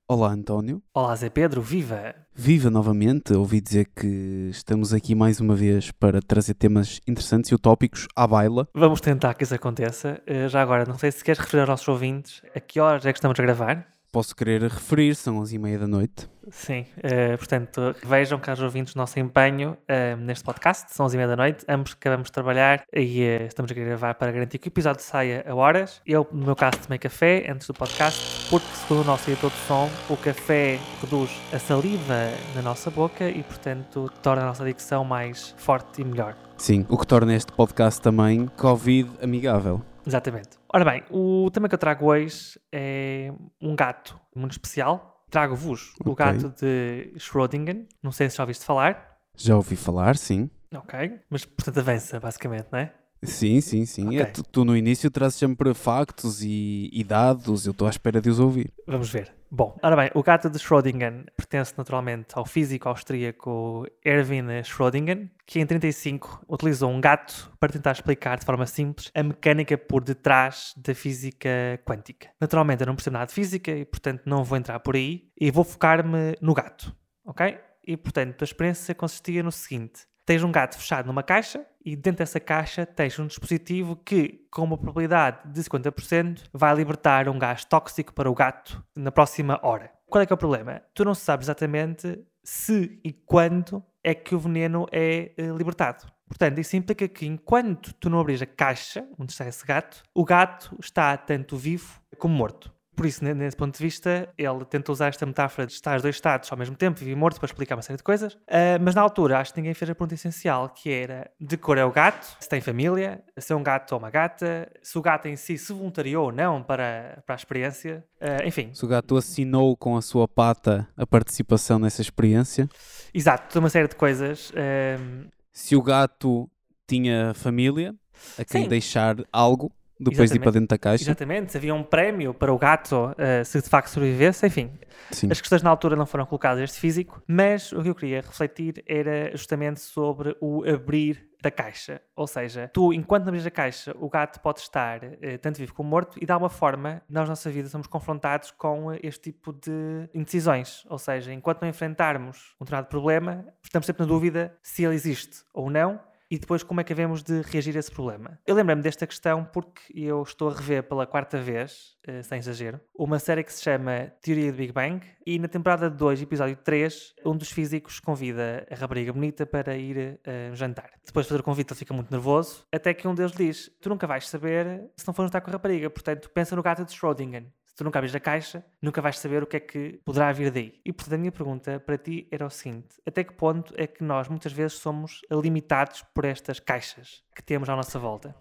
Olá, 0.08 0.30
António. 0.30 0.82
Olá, 0.94 1.14
Zé 1.16 1.30
Pedro, 1.30 1.60
viva! 1.60 2.27
Viva 2.40 2.70
novamente. 2.70 3.32
Ouvi 3.34 3.60
dizer 3.60 3.88
que 3.96 4.48
estamos 4.52 4.94
aqui 4.94 5.12
mais 5.12 5.40
uma 5.40 5.56
vez 5.56 5.90
para 5.90 6.22
trazer 6.22 6.54
temas 6.54 7.00
interessantes 7.04 7.50
e 7.50 7.54
utópicos 7.56 8.06
à 8.14 8.28
baila. 8.28 8.68
Vamos 8.72 9.00
tentar 9.00 9.34
que 9.34 9.42
isso 9.42 9.56
aconteça. 9.56 10.22
Eh, 10.24 10.46
já 10.48 10.62
agora, 10.62 10.84
não 10.84 10.96
sei 10.96 11.10
se 11.10 11.24
queres 11.24 11.40
referir 11.40 11.62
aos 11.62 11.68
nossos 11.68 11.88
ouvintes 11.88 12.40
a 12.54 12.60
que 12.60 12.78
horas 12.78 13.04
é 13.04 13.12
que 13.12 13.18
estamos 13.18 13.36
a 13.40 13.42
gravar. 13.42 13.97
Posso 14.10 14.34
querer 14.34 14.62
referir, 14.62 15.14
são 15.14 15.38
11 15.38 15.54
e 15.54 15.58
meia 15.58 15.78
da 15.78 15.86
noite. 15.86 16.28
Sim, 16.50 16.86
eh, 17.02 17.36
portanto, 17.36 17.94
vejam, 18.02 18.38
caros 18.38 18.62
ouvintes, 18.62 18.94
o 18.94 18.98
nosso 18.98 19.20
empenho 19.20 19.76
eh, 19.86 20.16
neste 20.16 20.42
podcast. 20.42 20.94
São 20.94 21.04
11 21.04 21.14
e 21.14 21.18
meia 21.18 21.28
da 21.28 21.36
noite, 21.36 21.64
ambos 21.68 21.92
acabamos 21.92 22.28
de 22.28 22.32
trabalhar 22.32 22.84
e 22.90 23.22
eh, 23.22 23.44
estamos 23.46 23.70
a 23.70 23.74
gravar 23.74 24.14
para 24.14 24.32
garantir 24.32 24.56
que 24.56 24.68
o 24.68 24.70
episódio 24.70 25.02
saia 25.02 25.44
a 25.46 25.54
horas. 25.54 26.00
Eu, 26.06 26.26
no 26.32 26.46
meu 26.46 26.56
caso, 26.56 26.78
tomei 26.78 26.98
café 26.98 27.44
antes 27.50 27.66
do 27.66 27.74
podcast, 27.74 28.48
porque, 28.48 28.66
segundo 28.76 29.02
o 29.02 29.04
nosso 29.04 29.30
editor 29.30 29.50
de 29.50 29.58
som, 29.66 29.90
o 30.08 30.16
café 30.16 30.78
reduz 31.02 31.30
a 31.52 31.58
saliva 31.58 32.30
na 32.54 32.62
nossa 32.62 32.90
boca 32.90 33.28
e, 33.28 33.42
portanto, 33.42 34.10
torna 34.22 34.42
a 34.42 34.46
nossa 34.46 34.64
dicção 34.64 35.04
mais 35.04 35.54
forte 35.58 36.00
e 36.00 36.04
melhor. 36.04 36.34
Sim, 36.56 36.86
o 36.88 36.96
que 36.96 37.06
torna 37.06 37.34
este 37.34 37.52
podcast 37.52 38.00
também 38.00 38.46
Covid 38.56 39.10
amigável. 39.22 39.82
Exatamente. 40.08 40.50
Ora 40.72 40.84
bem, 40.84 41.04
o 41.10 41.50
tema 41.52 41.68
que 41.68 41.74
eu 41.74 41.78
trago 41.78 42.06
hoje 42.06 42.58
é 42.72 43.30
um 43.60 43.76
gato 43.76 44.18
muito 44.34 44.52
especial. 44.52 45.24
Trago-vos 45.30 45.92
o 46.04 46.10
Ok. 46.12 46.24
gato 46.24 46.48
de 46.58 47.12
Schrödinger. 47.18 47.86
Não 48.02 48.10
sei 48.10 48.30
se 48.30 48.36
já 48.38 48.42
ouviste 48.42 48.64
falar. 48.64 49.18
Já 49.36 49.54
ouvi 49.54 49.76
falar, 49.76 50.16
sim. 50.16 50.48
Ok. 50.74 51.20
Mas, 51.28 51.44
portanto, 51.44 51.78
avança, 51.80 52.18
basicamente, 52.18 52.68
não 52.72 52.78
é? 52.78 52.92
Sim, 53.22 53.60
sim, 53.60 53.84
sim. 53.84 54.16
É, 54.16 54.22
Ok. 54.22 54.32
tu, 54.32 54.42
tu 54.44 54.64
no 54.64 54.76
início 54.76 55.10
trazes 55.10 55.38
sempre 55.38 55.74
factos 55.74 56.42
e, 56.42 56.88
e 56.92 57.02
dados, 57.02 57.66
eu 57.66 57.72
estou 57.72 57.86
à 57.86 57.90
espera 57.90 58.20
de 58.20 58.30
os 58.30 58.38
ouvir. 58.38 58.72
Vamos 58.86 59.10
ver. 59.10 59.32
Bom, 59.50 59.76
ora 59.82 59.96
bem, 59.96 60.10
o 60.14 60.22
gato 60.22 60.50
de 60.50 60.58
Schrödinger 60.58 61.24
pertence 61.34 61.72
naturalmente 61.76 62.28
ao 62.34 62.44
físico 62.44 62.86
austríaco 62.86 63.86
Erwin 64.04 64.62
Schrödinger, 64.62 65.30
que 65.46 65.58
em 65.58 65.64
35 65.66 66.44
utilizou 66.46 66.90
um 66.90 67.00
gato 67.00 67.50
para 67.58 67.72
tentar 67.72 67.92
explicar 67.92 68.38
de 68.38 68.44
forma 68.44 68.66
simples 68.66 69.10
a 69.14 69.22
mecânica 69.22 69.78
por 69.78 70.04
detrás 70.04 70.74
da 70.76 70.94
física 70.94 71.48
quântica. 71.84 72.28
Naturalmente 72.38 72.82
eu 72.82 72.86
não 72.86 72.94
percebo 72.94 73.14
nada 73.14 73.26
de 73.26 73.32
física 73.32 73.70
e 73.70 73.86
portanto 73.86 74.22
não 74.26 74.44
vou 74.44 74.58
entrar 74.58 74.78
por 74.80 74.96
aí 74.96 75.28
e 75.40 75.50
vou 75.50 75.64
focar-me 75.64 76.34
no 76.42 76.52
gato, 76.52 76.94
ok? 77.24 77.58
E 77.86 77.96
portanto 77.96 78.42
a 78.42 78.44
experiência 78.44 78.94
consistia 78.94 79.42
no 79.42 79.50
seguinte. 79.50 80.02
Tens 80.26 80.42
um 80.44 80.52
gato 80.52 80.76
fechado 80.76 81.06
numa 81.06 81.22
caixa 81.22 81.64
e 81.88 81.96
dentro 81.96 82.18
dessa 82.18 82.38
caixa 82.38 82.84
tens 82.84 83.18
um 83.18 83.26
dispositivo 83.26 83.96
que, 83.96 84.46
com 84.50 84.62
uma 84.62 84.76
probabilidade 84.76 85.50
de 85.50 85.62
50%, 85.62 86.42
vai 86.52 86.74
libertar 86.74 87.30
um 87.30 87.38
gás 87.38 87.64
tóxico 87.64 88.12
para 88.12 88.30
o 88.30 88.34
gato 88.34 88.84
na 88.94 89.10
próxima 89.10 89.58
hora. 89.62 89.90
Qual 90.06 90.20
é 90.20 90.26
que 90.26 90.32
é 90.32 90.34
o 90.34 90.38
problema? 90.38 90.82
Tu 90.92 91.02
não 91.02 91.14
sabes 91.14 91.46
exatamente 91.46 92.22
se 92.44 93.00
e 93.02 93.10
quando 93.10 93.82
é 94.04 94.14
que 94.14 94.34
o 94.34 94.38
veneno 94.38 94.86
é 94.92 95.32
eh, 95.36 95.48
libertado. 95.56 96.04
Portanto, 96.26 96.58
isso 96.58 96.76
implica 96.76 97.08
que 97.08 97.24
enquanto 97.24 97.94
tu 97.94 98.10
não 98.10 98.20
abres 98.20 98.42
a 98.42 98.46
caixa 98.46 99.08
onde 99.18 99.32
está 99.32 99.48
esse 99.48 99.64
gato, 99.64 100.02
o 100.14 100.26
gato 100.26 100.76
está 100.82 101.16
tanto 101.16 101.56
vivo 101.56 102.00
como 102.18 102.34
morto. 102.34 102.70
Por 102.98 103.06
isso, 103.06 103.22
ne- 103.22 103.32
nesse 103.32 103.56
ponto 103.56 103.76
de 103.78 103.82
vista, 103.84 104.28
ele 104.36 104.64
tenta 104.64 104.90
usar 104.90 105.06
esta 105.06 105.24
metáfora 105.24 105.68
de 105.68 105.72
estar 105.72 105.94
os 105.96 106.02
dois 106.02 106.16
estados 106.16 106.50
ao 106.50 106.58
mesmo 106.58 106.74
tempo, 106.74 106.98
vivo 106.98 107.12
e 107.12 107.14
morto, 107.14 107.38
para 107.38 107.46
explicar 107.46 107.76
uma 107.76 107.82
série 107.82 107.96
de 107.96 108.02
coisas. 108.02 108.36
Ah, 108.48 108.76
mas 108.80 108.92
na 108.96 109.00
altura, 109.02 109.38
acho 109.38 109.54
que 109.54 109.60
ninguém 109.60 109.72
fez 109.72 109.88
a 109.88 109.94
pergunta 109.94 110.14
essencial, 110.14 110.68
que 110.70 110.90
era 110.90 111.30
de 111.40 111.56
cor 111.56 111.78
é 111.78 111.84
o 111.84 111.92
gato, 111.92 112.36
se 112.40 112.48
tem 112.48 112.60
família, 112.60 113.22
se 113.38 113.52
é 113.52 113.56
um 113.56 113.62
gato 113.62 113.92
ou 113.92 114.00
uma 114.00 114.10
gata, 114.10 114.68
se 114.82 114.98
o 114.98 115.00
gato 115.00 115.28
em 115.28 115.36
si 115.36 115.56
se 115.56 115.72
voluntariou 115.72 116.24
ou 116.26 116.32
não 116.32 116.60
para, 116.60 117.22
para 117.24 117.36
a 117.36 117.38
experiência. 117.38 118.04
Ah, 118.20 118.44
enfim, 118.44 118.70
Se 118.74 118.84
o 118.84 118.88
gato 118.88 119.16
assinou 119.16 119.76
com 119.76 119.96
a 119.96 120.02
sua 120.02 120.26
pata 120.26 120.88
a 120.96 121.06
participação 121.06 121.78
nessa 121.78 122.02
experiência, 122.02 122.68
exato, 123.14 123.60
uma 123.60 123.70
série 123.70 123.86
de 123.86 123.94
coisas. 123.94 124.52
ah, 124.56 125.28
se 125.52 125.76
o 125.76 125.82
gato 125.82 126.50
tinha 126.88 127.32
família, 127.34 127.94
a 128.36 128.44
quem 128.44 128.62
Sim. 128.62 128.68
deixar 128.68 129.16
algo 129.32 129.70
depois 129.98 130.30
de 130.30 130.36
ir 130.36 130.40
para 130.40 130.50
Exatamente. 130.50 130.52
dentro 130.52 130.68
da 130.68 130.78
caixa. 130.78 131.04
exatamente, 131.04 131.56
havia 131.56 131.74
um 131.74 131.82
prémio 131.82 132.32
para 132.32 132.52
o 132.52 132.58
gato 132.58 133.14
ah, 133.16 133.44
se 133.44 133.60
de 133.60 133.68
facto 133.68 133.88
sobrevivesse, 133.88 134.46
enfim. 134.46 134.70
Sim. 135.10 135.28
As 135.30 135.40
questões 135.40 135.62
na 135.62 135.70
altura 135.70 135.96
não 135.96 136.06
foram 136.06 136.26
colocadas 136.26 136.62
este 136.62 136.78
físico, 136.78 137.22
mas 137.26 137.72
o 137.72 137.82
que 137.82 137.88
eu 137.88 137.94
queria 137.94 138.20
refletir 138.20 138.82
era 138.86 139.30
justamente 139.36 139.80
sobre 139.80 140.36
o 140.40 140.64
abrir 140.68 141.28
da 141.40 141.50
caixa. 141.50 142.00
Ou 142.16 142.26
seja, 142.26 142.68
tu, 142.72 142.92
enquanto 142.92 143.28
abres 143.28 143.46
a 143.46 143.50
caixa, 143.50 143.94
o 143.98 144.08
gato 144.08 144.40
pode 144.40 144.60
estar 144.60 145.00
eh, 145.04 145.38
tanto 145.38 145.58
vivo 145.58 145.72
como 145.72 145.88
morto 145.88 146.18
e, 146.20 146.26
de 146.26 146.32
alguma 146.32 146.50
forma, 146.50 147.02
nós, 147.08 147.24
na 147.24 147.32
nossa 147.32 147.50
vida, 147.50 147.68
somos 147.68 147.86
confrontados 147.86 148.50
com 148.50 148.92
este 149.02 149.32
tipo 149.32 149.52
de 149.52 150.08
indecisões. 150.12 150.84
Ou 150.88 150.98
seja, 150.98 151.32
enquanto 151.32 151.62
não 151.62 151.68
enfrentarmos 151.68 152.54
um 152.60 152.64
determinado 152.64 152.88
problema, 152.88 153.46
estamos 153.62 153.86
sempre 153.86 154.02
na 154.02 154.08
dúvida 154.08 154.56
se 154.62 154.84
ele 154.84 154.94
existe 154.94 155.44
ou 155.54 155.70
não 155.70 156.00
e 156.30 156.38
depois 156.38 156.62
como 156.62 156.80
é 156.80 156.84
que 156.84 156.92
havemos 156.92 157.22
de 157.22 157.40
reagir 157.42 157.76
a 157.76 157.80
esse 157.80 157.90
problema. 157.90 158.38
Eu 158.46 158.54
lembrei-me 158.54 158.82
desta 158.82 159.06
questão 159.06 159.44
porque 159.44 159.80
eu 159.94 160.22
estou 160.22 160.50
a 160.50 160.54
rever 160.54 160.82
pela 160.82 161.06
quarta 161.06 161.38
vez, 161.38 161.96
eh, 162.06 162.22
sem 162.22 162.38
exagero, 162.38 162.80
uma 162.94 163.18
série 163.18 163.42
que 163.42 163.52
se 163.52 163.62
chama 163.62 164.12
Teoria 164.20 164.52
do 164.52 164.58
Big 164.58 164.72
Bang 164.72 165.04
e 165.26 165.38
na 165.38 165.48
temporada 165.48 165.88
2, 165.88 166.22
episódio 166.22 166.56
3, 166.56 167.14
um 167.24 167.36
dos 167.36 167.50
físicos 167.50 168.00
convida 168.00 168.66
a 168.70 168.74
rapariga 168.74 169.12
bonita 169.12 169.46
para 169.46 169.76
ir 169.76 170.20
eh, 170.24 170.50
jantar. 170.54 170.90
Depois 171.04 171.26
de 171.26 171.30
fazer 171.30 171.40
o 171.40 171.44
convite 171.44 171.72
ele 171.72 171.78
fica 171.78 171.94
muito 171.94 172.10
nervoso, 172.10 172.66
até 172.72 172.92
que 172.92 173.08
um 173.08 173.14
deles 173.14 173.32
diz, 173.32 173.70
tu 173.80 173.88
nunca 173.88 174.06
vais 174.06 174.28
saber 174.28 174.90
se 174.96 175.06
não 175.06 175.14
for 175.14 175.22
jantar 175.22 175.40
com 175.40 175.50
a 175.50 175.52
rapariga, 175.54 175.88
portanto 175.88 176.30
pensa 176.30 176.54
no 176.54 176.62
gato 176.62 176.84
de 176.84 176.92
Schrödinger. 176.92 177.46
Tu 177.78 177.84
nunca 177.84 178.00
abres 178.00 178.12
a 178.12 178.18
caixa, 178.18 178.64
nunca 178.82 179.00
vais 179.00 179.16
saber 179.20 179.40
o 179.40 179.46
que 179.46 179.56
é 179.56 179.60
que 179.60 180.00
poderá 180.04 180.32
vir 180.32 180.50
daí. 180.50 180.80
E 180.84 180.92
portanto 180.92 181.14
a 181.14 181.18
minha 181.18 181.30
pergunta 181.30 181.78
para 181.78 181.96
ti 181.96 182.26
era 182.28 182.44
o 182.44 182.50
seguinte: 182.50 183.00
até 183.06 183.22
que 183.22 183.32
ponto 183.32 183.72
é 183.76 183.86
que 183.86 184.02
nós 184.02 184.26
muitas 184.26 184.52
vezes 184.52 184.78
somos 184.78 185.20
limitados 185.30 186.02
por 186.12 186.24
estas 186.24 186.58
caixas 186.58 187.22
que 187.32 187.40
temos 187.40 187.68
à 187.68 187.76
nossa 187.76 187.96
volta? 187.96 188.34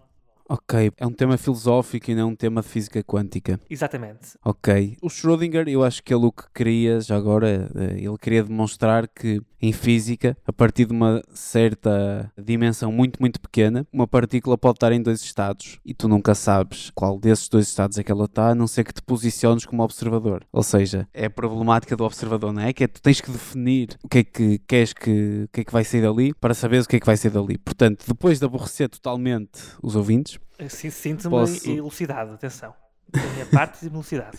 Ok, 0.50 0.90
é 0.96 1.06
um 1.06 1.12
tema 1.12 1.36
filosófico 1.36 2.10
e 2.10 2.14
não 2.14 2.30
um 2.30 2.34
tema 2.34 2.62
de 2.62 2.68
física 2.68 3.02
quântica. 3.02 3.60
Exatamente. 3.68 4.30
Ok. 4.42 4.96
O 5.02 5.10
Schrödinger, 5.10 5.68
eu 5.68 5.84
acho 5.84 6.02
que 6.02 6.14
ele 6.14 6.24
o 6.24 6.32
que 6.32 6.44
queria, 6.54 7.02
já 7.02 7.16
agora, 7.16 7.70
eh, 7.74 7.98
ele 7.98 8.16
queria 8.16 8.42
demonstrar 8.42 9.06
que 9.06 9.42
em 9.60 9.72
física, 9.72 10.36
a 10.46 10.52
partir 10.52 10.86
de 10.86 10.92
uma 10.92 11.22
certa 11.34 12.32
dimensão 12.38 12.92
muito, 12.92 13.18
muito 13.20 13.40
pequena, 13.40 13.86
uma 13.92 14.06
partícula 14.06 14.56
pode 14.56 14.76
estar 14.76 14.92
em 14.92 15.02
dois 15.02 15.20
estados 15.20 15.78
e 15.84 15.92
tu 15.92 16.08
nunca 16.08 16.34
sabes 16.34 16.90
qual 16.94 17.18
desses 17.18 17.48
dois 17.48 17.68
estados 17.68 17.98
é 17.98 18.04
que 18.04 18.12
ela 18.12 18.24
está, 18.24 18.50
a 18.50 18.54
não 18.54 18.66
ser 18.66 18.84
que 18.84 18.94
te 18.94 19.02
posiciones 19.02 19.66
como 19.66 19.82
observador. 19.82 20.44
Ou 20.52 20.62
seja, 20.62 21.08
é 21.12 21.26
a 21.26 21.30
problemática 21.30 21.96
do 21.96 22.04
observador, 22.04 22.52
não 22.52 22.62
é? 22.62 22.72
Que 22.72 22.84
é 22.84 22.86
tu 22.86 23.02
tens 23.02 23.20
que 23.20 23.30
definir 23.30 23.98
o 24.02 24.08
que 24.08 24.18
é 24.18 24.24
que 24.24 24.58
queres 24.60 24.92
que, 24.92 25.44
o 25.44 25.48
que 25.48 25.60
é 25.62 25.64
que 25.64 25.72
vai 25.72 25.84
sair 25.84 26.02
dali 26.02 26.32
para 26.34 26.54
saberes 26.54 26.86
o 26.86 26.88
que 26.88 26.96
é 26.96 27.00
que 27.00 27.06
vai 27.06 27.16
sair 27.16 27.30
dali. 27.30 27.58
Portanto, 27.58 28.04
depois 28.06 28.38
de 28.38 28.44
aborrecer 28.44 28.88
totalmente 28.88 29.60
os 29.82 29.96
ouvintes, 29.96 30.37
Assim, 30.58 30.90
Sinto-me 30.90 31.30
Posso- 31.30 31.70
elucidado, 31.70 32.32
atenção. 32.32 32.74
Da 33.10 33.26
minha 33.32 33.46
parte, 33.46 33.86
elucidado. 33.86 34.36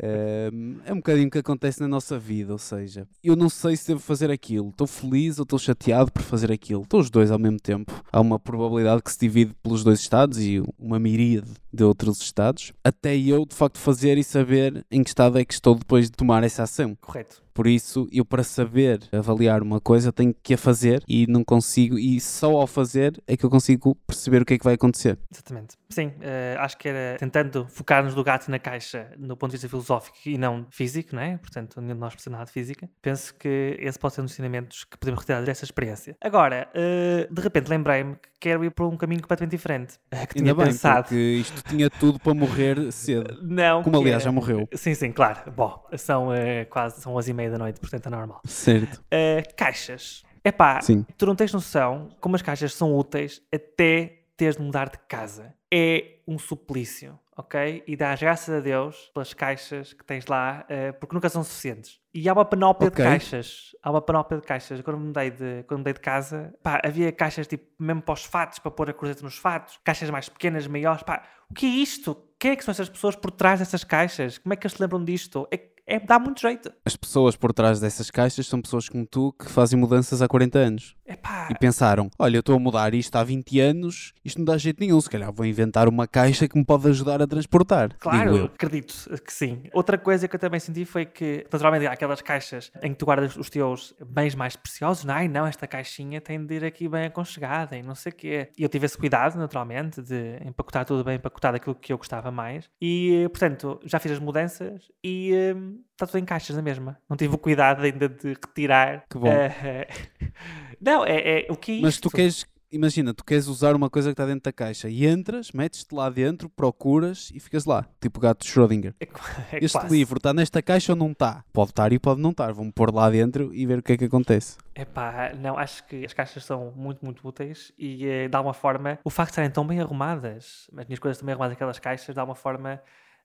É, 0.00 0.50
é 0.84 0.92
um 0.92 0.96
bocadinho 0.96 1.28
o 1.28 1.30
que 1.30 1.38
acontece 1.38 1.80
na 1.80 1.86
nossa 1.86 2.18
vida, 2.18 2.52
ou 2.52 2.58
seja, 2.58 3.06
eu 3.22 3.36
não 3.36 3.48
sei 3.48 3.76
se 3.76 3.86
devo 3.86 4.00
fazer 4.00 4.32
aquilo, 4.32 4.70
estou 4.70 4.86
feliz 4.86 5.38
ou 5.38 5.44
estou 5.44 5.56
chateado 5.58 6.10
por 6.10 6.22
fazer 6.22 6.50
aquilo, 6.50 6.82
estou 6.82 6.98
os 6.98 7.10
dois 7.10 7.30
ao 7.30 7.38
mesmo 7.38 7.60
tempo. 7.60 7.92
Há 8.12 8.20
uma 8.20 8.36
probabilidade 8.36 9.00
que 9.00 9.12
se 9.12 9.18
divide 9.20 9.54
pelos 9.62 9.84
dois 9.84 10.00
estados 10.00 10.38
e 10.40 10.60
uma 10.76 10.98
miríade 10.98 11.52
de 11.72 11.84
outros 11.84 12.20
estados, 12.20 12.72
até 12.82 13.16
eu 13.16 13.46
de 13.46 13.54
facto 13.54 13.78
fazer 13.78 14.18
e 14.18 14.24
saber 14.24 14.84
em 14.90 15.04
que 15.04 15.10
estado 15.10 15.38
é 15.38 15.44
que 15.44 15.54
estou 15.54 15.76
depois 15.76 16.06
de 16.06 16.16
tomar 16.16 16.42
essa 16.42 16.64
ação. 16.64 16.96
Correto. 17.00 17.43
Por 17.54 17.66
isso, 17.68 18.08
eu 18.12 18.24
para 18.24 18.42
saber 18.42 19.00
avaliar 19.12 19.62
uma 19.62 19.80
coisa 19.80 20.12
tenho 20.12 20.34
que 20.42 20.54
a 20.54 20.58
fazer 20.58 21.02
e 21.08 21.26
não 21.28 21.44
consigo, 21.44 21.98
e 21.98 22.20
só 22.20 22.50
ao 22.56 22.66
fazer 22.66 23.22
é 23.26 23.36
que 23.36 23.44
eu 23.44 23.50
consigo 23.50 23.94
perceber 24.06 24.42
o 24.42 24.44
que 24.44 24.54
é 24.54 24.58
que 24.58 24.64
vai 24.64 24.74
acontecer. 24.74 25.18
Exatamente. 25.32 25.76
Sim, 25.88 26.12
eh, 26.20 26.56
acho 26.58 26.76
que 26.76 26.88
era 26.88 27.16
tentando 27.18 27.66
focar-nos 27.68 28.14
do 28.14 28.24
gato 28.24 28.50
na 28.50 28.58
caixa 28.58 29.12
no 29.16 29.36
ponto 29.36 29.50
de 29.52 29.56
vista 29.56 29.68
filosófico 29.68 30.16
e 30.26 30.36
não 30.36 30.66
físico, 30.70 31.14
não 31.14 31.22
é? 31.22 31.36
Portanto, 31.38 31.80
nenhum 31.80 31.94
de 31.94 32.00
nós 32.00 32.12
precisa 32.14 32.30
nada 32.30 32.46
de 32.46 32.50
física. 32.52 32.88
Penso 33.00 33.32
que 33.36 33.76
esse 33.78 33.98
pode 33.98 34.14
ser 34.14 34.22
um 34.22 34.24
dos 34.24 34.32
ensinamentos 34.34 34.82
que 34.84 34.98
podemos 34.98 35.20
retirar 35.20 35.42
dessa 35.44 35.64
experiência. 35.64 36.16
Agora, 36.20 36.68
eh, 36.74 37.28
de 37.30 37.40
repente 37.40 37.68
lembrei-me 37.68 38.16
que 38.16 38.28
quero 38.40 38.64
ir 38.64 38.70
por 38.70 38.86
um 38.86 38.96
caminho 38.96 39.22
completamente 39.22 39.52
diferente. 39.52 39.94
Que 40.28 40.34
tinha 40.38 40.50
Ainda 40.52 40.54
bem, 40.64 40.72
pensado. 40.72 41.02
porque 41.02 41.14
isto 41.14 41.62
tinha 41.68 41.88
tudo 41.90 42.18
para 42.18 42.34
morrer 42.34 42.90
cedo. 42.90 43.38
Não, 43.42 43.82
Como 43.82 43.96
aliás 44.00 44.22
já 44.22 44.32
morreu. 44.32 44.66
Sim, 44.74 44.94
sim, 44.94 45.12
claro. 45.12 45.52
Bom, 45.52 45.84
são 45.96 46.32
eh, 46.34 46.64
quase 46.64 47.00
são 47.00 47.14
11 47.14 47.30
e 47.30 47.34
meia 47.44 47.50
da 47.50 47.58
noite, 47.58 47.80
portanto 47.80 48.06
é 48.06 48.10
normal. 48.10 48.40
Certo. 48.44 49.02
Eh, 49.10 49.42
caixas. 49.56 50.22
Epá, 50.44 50.80
Sim. 50.80 51.06
tu 51.16 51.26
não 51.26 51.34
tens 51.34 51.52
noção 51.52 52.10
como 52.20 52.36
as 52.36 52.42
caixas 52.42 52.74
são 52.74 52.94
úteis 52.94 53.40
até 53.52 54.24
teres 54.36 54.56
de 54.56 54.62
mudar 54.62 54.90
de 54.90 54.98
casa. 55.08 55.54
é 55.72 56.18
um 56.26 56.38
suplício, 56.38 57.18
ok? 57.36 57.82
E 57.86 57.96
dás 57.96 58.20
graças 58.20 58.54
a 58.54 58.60
Deus 58.60 59.10
pelas 59.12 59.34
caixas 59.34 59.92
que 59.92 60.04
tens 60.04 60.26
lá, 60.26 60.64
uh, 60.64 60.98
porque 61.00 61.14
nunca 61.14 61.28
são 61.28 61.42
suficientes. 61.42 61.98
E 62.12 62.28
há 62.28 62.32
uma 62.32 62.44
panóplia 62.44 62.88
okay. 62.88 63.04
de 63.04 63.10
caixas. 63.10 63.74
Há 63.82 63.90
uma 63.90 64.00
panóplia 64.00 64.40
de 64.40 64.46
caixas. 64.46 64.80
Quando 64.82 65.00
me 65.00 65.06
mudei 65.06 65.30
de, 65.30 65.64
quando 65.64 65.80
mudei 65.80 65.94
de 65.94 66.00
casa, 66.00 66.54
pá, 66.62 66.80
havia 66.84 67.10
caixas 67.10 67.46
tipo 67.48 67.66
mesmo 67.78 68.02
para 68.02 68.14
os 68.14 68.24
fatos, 68.24 68.60
para 68.60 68.70
pôr 68.70 68.88
a 68.90 68.92
cruzeta 68.92 69.22
nos 69.22 69.36
fatos, 69.36 69.80
caixas 69.82 70.08
mais 70.10 70.28
pequenas, 70.28 70.66
maiores. 70.66 71.02
Pá, 71.02 71.24
o 71.50 71.54
que 71.54 71.66
é 71.66 71.70
isto? 71.70 72.16
Quem 72.38 72.52
é 72.52 72.56
que 72.56 72.64
são 72.64 72.72
essas 72.72 72.88
pessoas 72.88 73.16
por 73.16 73.32
trás 73.32 73.58
dessas 73.58 73.82
caixas? 73.82 74.38
Como 74.38 74.52
é 74.52 74.56
que 74.56 74.66
eles 74.66 74.76
se 74.76 74.82
lembram 74.82 75.04
disto? 75.04 75.48
É 75.50 75.58
é, 75.86 76.00
dá 76.00 76.18
muito 76.18 76.40
jeito. 76.40 76.72
As 76.84 76.96
pessoas 76.96 77.36
por 77.36 77.52
trás 77.52 77.80
dessas 77.80 78.10
caixas 78.10 78.46
são 78.46 78.60
pessoas 78.60 78.88
como 78.88 79.06
tu 79.06 79.32
que 79.32 79.50
fazem 79.50 79.78
mudanças 79.78 80.22
há 80.22 80.28
40 80.28 80.58
anos. 80.58 80.96
Epá. 81.06 81.48
E 81.50 81.58
pensaram: 81.58 82.10
olha, 82.18 82.36
eu 82.36 82.40
estou 82.40 82.56
a 82.56 82.58
mudar 82.58 82.94
isto 82.94 83.14
há 83.16 83.22
20 83.22 83.60
anos, 83.60 84.12
isto 84.24 84.38
não 84.38 84.44
dá 84.44 84.56
jeito 84.56 84.80
nenhum, 84.80 85.00
se 85.00 85.10
calhar 85.10 85.32
vou 85.32 85.44
inventar 85.44 85.88
uma 85.88 86.06
caixa 86.06 86.48
que 86.48 86.56
me 86.56 86.64
pode 86.64 86.88
ajudar 86.88 87.20
a 87.20 87.26
transportar. 87.26 87.94
Claro, 87.98 88.44
acredito 88.44 88.94
que 89.24 89.32
sim. 89.32 89.64
Outra 89.72 89.98
coisa 89.98 90.26
que 90.26 90.34
eu 90.34 90.40
também 90.40 90.60
senti 90.60 90.84
foi 90.84 91.04
que, 91.04 91.46
naturalmente, 91.52 91.86
há 91.86 91.92
aquelas 91.92 92.22
caixas 92.22 92.70
em 92.82 92.92
que 92.92 92.98
tu 92.98 93.04
guardas 93.04 93.36
os 93.36 93.50
teus 93.50 93.94
bens 94.06 94.34
mais 94.34 94.56
preciosos. 94.56 95.04
Não, 95.04 95.14
ai 95.14 95.28
não, 95.28 95.46
esta 95.46 95.66
caixinha 95.66 96.20
tem 96.20 96.44
de 96.44 96.54
ir 96.54 96.64
aqui 96.64 96.88
bem 96.88 97.04
aconchegada 97.04 97.76
e 97.76 97.82
não 97.82 97.94
sei 97.94 98.10
o 98.10 98.14
quê. 98.14 98.48
E 98.56 98.62
eu 98.62 98.68
tive 98.68 98.86
esse 98.86 98.96
cuidado, 98.96 99.36
naturalmente, 99.36 100.00
de 100.00 100.38
empacotar 100.44 100.84
tudo 100.84 101.04
bem 101.04 101.16
empacotado, 101.16 101.56
aquilo 101.56 101.74
que 101.74 101.92
eu 101.92 101.98
gostava 101.98 102.30
mais. 102.30 102.68
E, 102.80 103.28
portanto, 103.30 103.80
já 103.84 103.98
fiz 103.98 104.12
as 104.12 104.18
mudanças 104.18 104.90
e 105.02 105.32
hum, 105.54 105.80
está 105.92 106.06
tudo 106.06 106.18
em 106.18 106.24
caixas 106.24 106.56
na 106.56 106.62
mesma. 106.62 106.98
Não 107.08 107.16
tive 107.16 107.34
o 107.34 107.38
cuidado 107.38 107.82
ainda 107.82 108.08
de 108.08 108.28
retirar. 108.28 109.04
Que 109.08 109.18
bom. 109.18 109.28
Uh, 109.28 110.34
não, 110.84 111.04
é, 111.04 111.40
é, 111.40 111.46
o 111.50 111.56
que 111.56 111.78
é 111.78 111.80
Mas 111.80 111.98
tu 111.98 112.10
queres, 112.10 112.44
imagina, 112.70 113.14
tu 113.14 113.24
queres 113.24 113.46
usar 113.46 113.74
uma 113.74 113.88
coisa 113.88 114.10
que 114.10 114.12
está 114.12 114.26
dentro 114.26 114.42
da 114.42 114.52
caixa 114.52 114.88
e 114.88 115.06
entras, 115.06 115.50
metes-te 115.52 115.94
lá 115.94 116.10
dentro, 116.10 116.48
procuras 116.50 117.30
e 117.34 117.40
ficas 117.40 117.64
lá, 117.64 117.86
tipo 118.00 118.20
gato 118.20 118.44
de 118.44 118.50
Schrödinger. 118.50 118.94
É, 119.00 119.04
é 119.04 119.64
este 119.64 119.78
quase. 119.78 119.96
livro 119.96 120.18
está 120.18 120.34
nesta 120.34 120.60
caixa 120.60 120.92
ou 120.92 120.96
não 120.96 121.12
está? 121.12 121.42
Pode 121.52 121.70
estar 121.70 121.92
e 121.92 121.98
pode 121.98 122.20
não 122.20 122.30
estar. 122.30 122.52
Vamos 122.52 122.72
pôr 122.74 122.92
lá 122.92 123.08
dentro 123.08 123.54
e 123.54 123.64
ver 123.64 123.78
o 123.78 123.82
que 123.82 123.92
é 123.92 123.96
que 123.96 124.04
acontece. 124.04 124.58
Epá, 124.74 125.32
não, 125.34 125.56
acho 125.56 125.86
que 125.86 126.04
as 126.04 126.12
caixas 126.12 126.44
são 126.44 126.72
muito, 126.76 127.02
muito 127.02 127.26
úteis 127.26 127.72
e 127.78 128.06
eh, 128.06 128.28
dá 128.28 128.40
uma 128.40 128.52
forma. 128.52 128.98
O 129.04 129.10
facto 129.10 129.30
de 129.30 129.32
estarem 129.32 129.50
tão 129.50 129.66
bem 129.66 129.80
arrumadas, 129.80 130.68
as 130.76 130.86
minhas 130.86 130.98
coisas 130.98 131.18
também 131.18 131.32
arrumadas 131.32 131.54
naquelas 131.54 131.78
caixas, 131.78 132.14
dá 132.14 132.24
uma 132.24 132.34
forma 132.34 132.80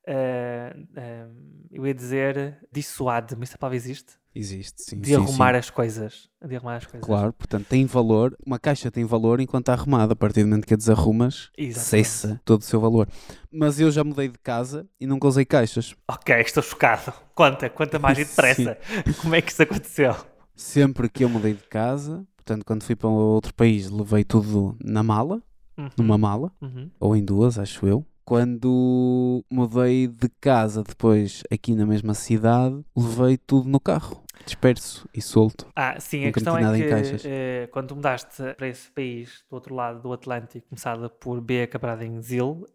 uh, 0.08 0.80
uh, 0.80 1.36
eu 1.72 1.86
ia 1.86 1.94
dizer 1.94 2.58
dissuade, 2.72 3.36
mas 3.38 3.50
essa 3.50 3.58
palavra 3.58 3.76
existe? 3.76 4.14
Existe, 4.40 4.84
sim. 4.84 5.00
De 5.02 5.10
sim, 5.10 5.16
arrumar 5.16 5.54
sim. 5.54 5.60
as 5.60 5.70
coisas. 5.70 6.30
De 6.42 6.56
arrumar 6.56 6.78
as 6.78 6.86
coisas. 6.86 7.06
Claro, 7.06 7.34
portanto 7.34 7.66
tem 7.68 7.86
valor, 7.86 8.38
uma 8.46 8.58
caixa 8.58 8.90
tem 8.90 9.04
valor 9.04 9.42
enquanto 9.42 9.64
está 9.64 9.74
arrumada. 9.74 10.14
A 10.14 10.16
partir 10.16 10.44
do 10.44 10.48
momento 10.48 10.66
que 10.66 10.74
a 10.74 10.78
desarrumas, 10.78 11.50
Exatamente. 11.58 12.08
cessa 12.08 12.42
todo 12.46 12.62
o 12.62 12.64
seu 12.64 12.80
valor. 12.80 13.10
Mas 13.52 13.82
eu 13.82 13.92
já 13.92 14.02
mudei 14.02 14.30
de 14.30 14.38
casa 14.40 14.88
e 14.98 15.06
nunca 15.06 15.28
usei 15.28 15.44
caixas. 15.44 15.94
Ok, 16.08 16.34
estou 16.40 16.64
chocado. 16.64 17.12
Conta, 17.36 17.70
conta 17.70 18.00
mais 18.00 18.16
depressa. 18.26 18.78
Como 19.22 19.36
é 19.36 19.42
que 19.42 19.52
isso 19.52 19.62
aconteceu? 19.62 20.16
Sempre 20.56 21.10
que 21.10 21.26
eu 21.26 21.30
mudei 21.30 21.54
de 21.54 21.64
casa, 21.64 22.26
portanto, 22.38 22.64
quando 22.64 22.84
fui 22.84 22.96
para 22.96 23.10
outro 23.10 23.54
país, 23.54 23.90
levei 23.90 24.24
tudo 24.24 24.78
na 24.82 25.04
mala, 25.04 25.44
uhum. 25.78 25.90
numa 25.98 26.18
mala, 26.18 26.50
uhum. 26.62 26.90
ou 26.98 27.14
em 27.14 27.24
duas, 27.24 27.60
acho 27.60 27.86
eu 27.86 28.06
quando 28.24 29.44
mudei 29.50 30.08
de 30.08 30.30
casa 30.40 30.84
depois 30.84 31.42
aqui 31.52 31.74
na 31.74 31.84
mesma 31.84 32.14
cidade, 32.14 32.80
levei 32.96 33.38
tudo 33.38 33.68
no 33.68 33.80
carro 33.80 34.22
disperso 34.46 35.08
e 35.14 35.22
solto. 35.22 35.68
Ah, 35.76 36.00
sim, 36.00 36.26
a 36.26 36.32
questão 36.32 36.58
é 36.58 36.78
que 36.78 37.28
eh, 37.28 37.68
quando 37.72 37.96
mudaste 37.96 38.42
para 38.58 38.68
esse 38.68 38.90
país 38.92 39.44
do 39.50 39.56
outro 39.56 39.76
lado 39.76 40.02
do 40.02 40.14
Atlântico, 40.14 40.68
começada 40.68 41.10
por 41.10 41.42
B, 41.42 41.64
acabada 41.64 42.04
em 42.06 42.22
Zil, 42.22 42.66